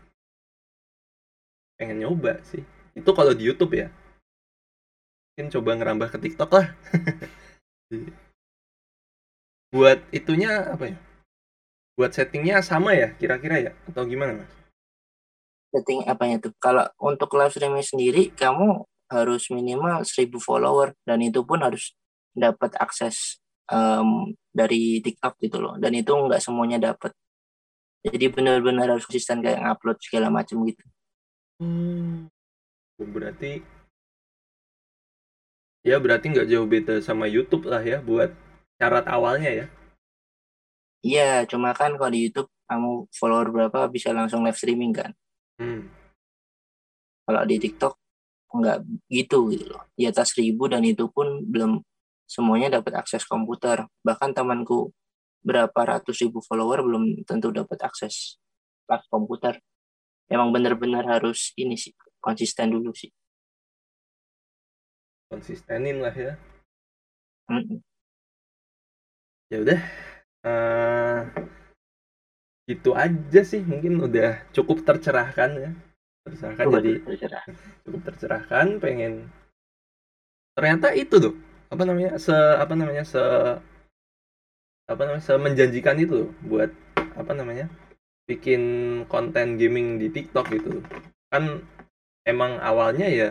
pengen 1.78 2.02
nyoba 2.02 2.42
sih 2.42 2.64
itu 2.98 3.10
kalau 3.14 3.32
di 3.32 3.46
YouTube 3.46 3.78
ya 3.78 3.88
mungkin 5.38 5.54
coba 5.54 5.78
ngerambah 5.78 6.08
ke 6.10 6.18
TikTok 6.18 6.50
lah. 6.50 6.66
Buat 9.70 10.02
itunya 10.10 10.74
apa 10.74 10.90
ya? 10.90 10.98
Buat 11.94 12.10
settingnya 12.10 12.58
sama 12.58 12.98
ya 12.98 13.14
kira-kira 13.14 13.70
ya? 13.70 13.72
Atau 13.86 14.02
gimana 14.10 14.42
mas? 14.42 14.50
Setting 15.70 16.10
apanya 16.10 16.42
tuh? 16.42 16.50
Kalau 16.58 16.90
untuk 16.98 17.38
live 17.38 17.54
streaming 17.54 17.86
sendiri 17.86 18.34
kamu 18.34 18.82
harus 19.14 19.46
minimal 19.54 20.02
1000 20.02 20.26
follower 20.42 20.98
dan 21.06 21.22
itu 21.22 21.46
pun 21.46 21.62
harus 21.62 21.94
dapat 22.34 22.74
akses 22.74 23.38
um, 23.70 24.34
dari 24.50 24.98
TikTok 24.98 25.38
gitu 25.38 25.62
loh. 25.62 25.78
Dan 25.78 25.94
itu 25.94 26.18
nggak 26.18 26.42
semuanya 26.42 26.82
dapat. 26.82 27.14
Jadi 28.02 28.26
benar-benar 28.26 28.90
harus 28.90 29.06
konsisten 29.06 29.38
kayak 29.38 29.62
ngupload 29.62 30.02
segala 30.02 30.34
macam 30.34 30.66
gitu. 30.66 30.82
Hmm. 31.62 32.26
berarti 32.98 33.77
ya 35.88 35.96
berarti 35.96 36.28
nggak 36.28 36.48
jauh 36.52 36.68
beda 36.68 37.00
sama 37.00 37.24
YouTube 37.24 37.64
lah 37.64 37.80
ya 37.80 38.04
buat 38.04 38.30
syarat 38.76 39.08
awalnya 39.08 39.50
ya 39.64 39.66
iya 41.00 41.30
cuma 41.48 41.72
kan 41.72 41.96
kalau 41.96 42.12
di 42.12 42.28
YouTube 42.28 42.52
kamu 42.68 43.08
follower 43.16 43.48
berapa 43.48 43.88
bisa 43.88 44.12
langsung 44.12 44.44
live 44.44 44.60
streaming 44.60 44.92
kan 44.92 45.10
hmm. 45.56 45.88
kalau 47.24 47.42
di 47.48 47.56
TikTok 47.56 47.96
nggak 48.48 48.78
gitu 49.12 49.52
gitu 49.52 49.64
loh 49.72 49.88
di 49.96 50.04
atas 50.04 50.36
ribu 50.36 50.68
dan 50.68 50.84
itu 50.84 51.08
pun 51.08 51.44
belum 51.44 51.80
semuanya 52.28 52.78
dapat 52.78 53.00
akses 53.00 53.24
komputer. 53.24 53.88
Bahkan 54.04 54.36
temanku 54.36 54.92
berapa 55.40 55.80
ratus 55.96 56.20
ribu 56.20 56.44
follower 56.44 56.84
belum 56.84 57.24
tentu 57.24 57.48
dapat 57.48 57.80
akses 57.80 58.36
pas 58.84 59.00
komputer. 59.08 59.58
Emang 60.28 60.52
benar-benar 60.52 61.08
harus 61.08 61.56
ini 61.56 61.74
sih 61.80 61.96
konsisten 62.20 62.76
dulu 62.76 62.92
sih. 62.92 63.08
Konsistenin 65.28 66.00
lah 66.00 66.14
ya. 66.16 66.34
Mm 67.48 67.62
-mm. 67.64 67.78
Ya 69.48 69.58
udah. 69.64 69.80
Uh, 70.44 71.24
itu 72.68 72.92
aja 72.92 73.40
sih 73.40 73.64
mungkin 73.64 73.96
udah 73.96 74.44
cukup 74.52 74.84
tercerahkan 74.84 75.50
ya 75.56 75.70
tercerahkan 76.28 76.64
cukup 76.68 76.76
jadi 76.76 76.92
tercerah. 77.00 77.42
cukup 77.88 78.00
tercerahkan 78.12 78.66
pengen 78.76 79.12
ternyata 80.52 80.92
itu 80.92 81.16
tuh 81.16 81.34
apa 81.72 81.82
namanya 81.88 82.20
se 82.20 82.36
apa 82.36 82.74
namanya 82.76 83.04
se 83.08 83.24
apa 84.84 85.00
namanya 85.00 85.24
se 85.24 85.32
menjanjikan 85.40 85.96
itu 85.96 86.28
buat 86.44 86.68
apa 87.16 87.32
namanya 87.32 87.72
bikin 88.28 88.60
konten 89.08 89.56
gaming 89.56 89.96
di 89.96 90.12
TikTok 90.12 90.52
gitu 90.52 90.84
kan 91.32 91.64
emang 92.28 92.60
awalnya 92.60 93.08
ya 93.08 93.28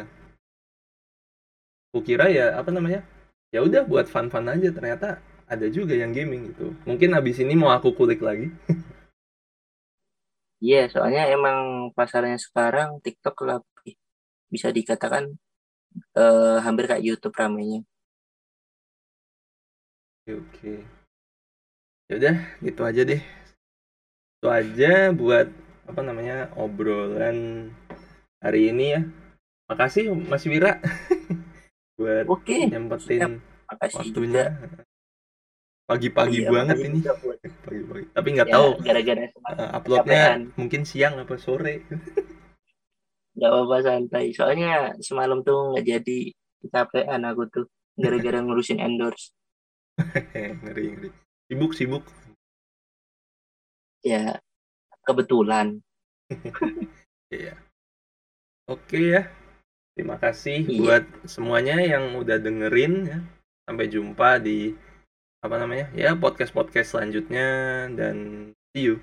kukira 1.91 2.27
ya 2.29 2.59
apa 2.59 2.69
namanya 2.73 3.01
ya 3.51 3.63
udah 3.63 3.87
buat 3.87 4.07
fun-fun 4.11 4.47
aja 4.47 4.69
ternyata 4.71 5.23
ada 5.47 5.67
juga 5.71 5.95
yang 5.95 6.11
gaming 6.11 6.51
gitu 6.51 6.75
mungkin 6.83 7.15
habis 7.15 7.39
ini 7.39 7.55
mau 7.55 7.71
aku 7.71 7.95
kulik 7.95 8.19
lagi 8.19 8.51
iya 10.65 10.83
yeah, 10.83 10.91
soalnya 10.91 11.23
emang 11.31 11.91
pasarnya 11.95 12.35
sekarang 12.35 12.99
TikTok 12.99 13.35
lebih 13.47 13.95
bisa 14.51 14.71
dikatakan 14.71 15.31
uh, 16.19 16.59
hampir 16.63 16.91
kayak 16.91 17.03
YouTube 17.03 17.35
ramenya 17.35 17.83
Oke, 20.27 20.43
oke. 20.43 20.73
Ya 22.11 22.13
udah, 22.19 22.35
gitu 22.59 22.81
aja 22.83 23.01
deh. 23.07 23.23
Itu 24.35 24.47
aja 24.51 25.15
buat 25.15 25.47
apa 25.87 26.01
namanya 26.03 26.51
obrolan 26.59 27.71
hari 28.43 28.75
ini 28.75 28.99
ya. 28.99 29.01
Makasih 29.71 30.11
Mas 30.27 30.43
Wira 30.43 30.83
buat 31.97 32.25
oke, 32.29 32.57
nyempetin 32.69 33.41
waktunya. 33.67 34.45
Pagi-pagi 35.87 36.43
iya, 36.43 36.51
banget 36.51 36.77
ini. 36.83 36.99
Pagi-pagi. 37.63 38.05
Tapi 38.11 38.27
nggak 38.37 38.49
ya, 38.51 38.53
tahu 38.53 38.67
gara-gara 38.83 39.23
uh, 39.55 39.69
uploadnya 39.79 40.21
capean. 40.21 40.39
mungkin 40.59 40.81
siang 40.83 41.15
apa 41.17 41.35
sore. 41.39 41.87
Gak 43.37 43.49
apa-apa 43.49 43.77
santai. 43.81 44.35
Soalnya 44.35 44.93
semalam 44.99 45.41
tuh 45.47 45.73
nggak 45.73 45.85
jadi 45.87 46.19
capean 46.69 47.23
aku 47.23 47.47
tuh 47.47 47.65
gara-gara 47.95 48.43
ngurusin 48.43 48.83
endorse. 48.83 49.31
ngeri 50.61 50.85
ngeri 50.93 51.09
sibuk 51.47 51.71
sibuk 51.73 52.03
ya 54.05 54.37
kebetulan 55.07 55.79
iya 57.33 57.55
oke 58.69 58.99
ya 58.99 59.25
terima 59.97 60.21
kasih 60.21 60.69
iya. 60.69 60.77
buat 60.77 61.03
semuanya 61.25 61.81
yang 61.81 62.13
udah 62.13 62.37
dengerin 62.37 62.93
ya. 63.09 63.19
Sampai 63.65 63.89
jumpa 63.89 64.37
di 64.37 64.77
apa 65.41 65.57
namanya 65.57 65.89
ya 65.97 66.13
podcast 66.13 66.53
podcast 66.53 66.93
selanjutnya. 66.93 67.89
Dan 67.97 68.53
see 68.77 68.93
you 68.93 69.01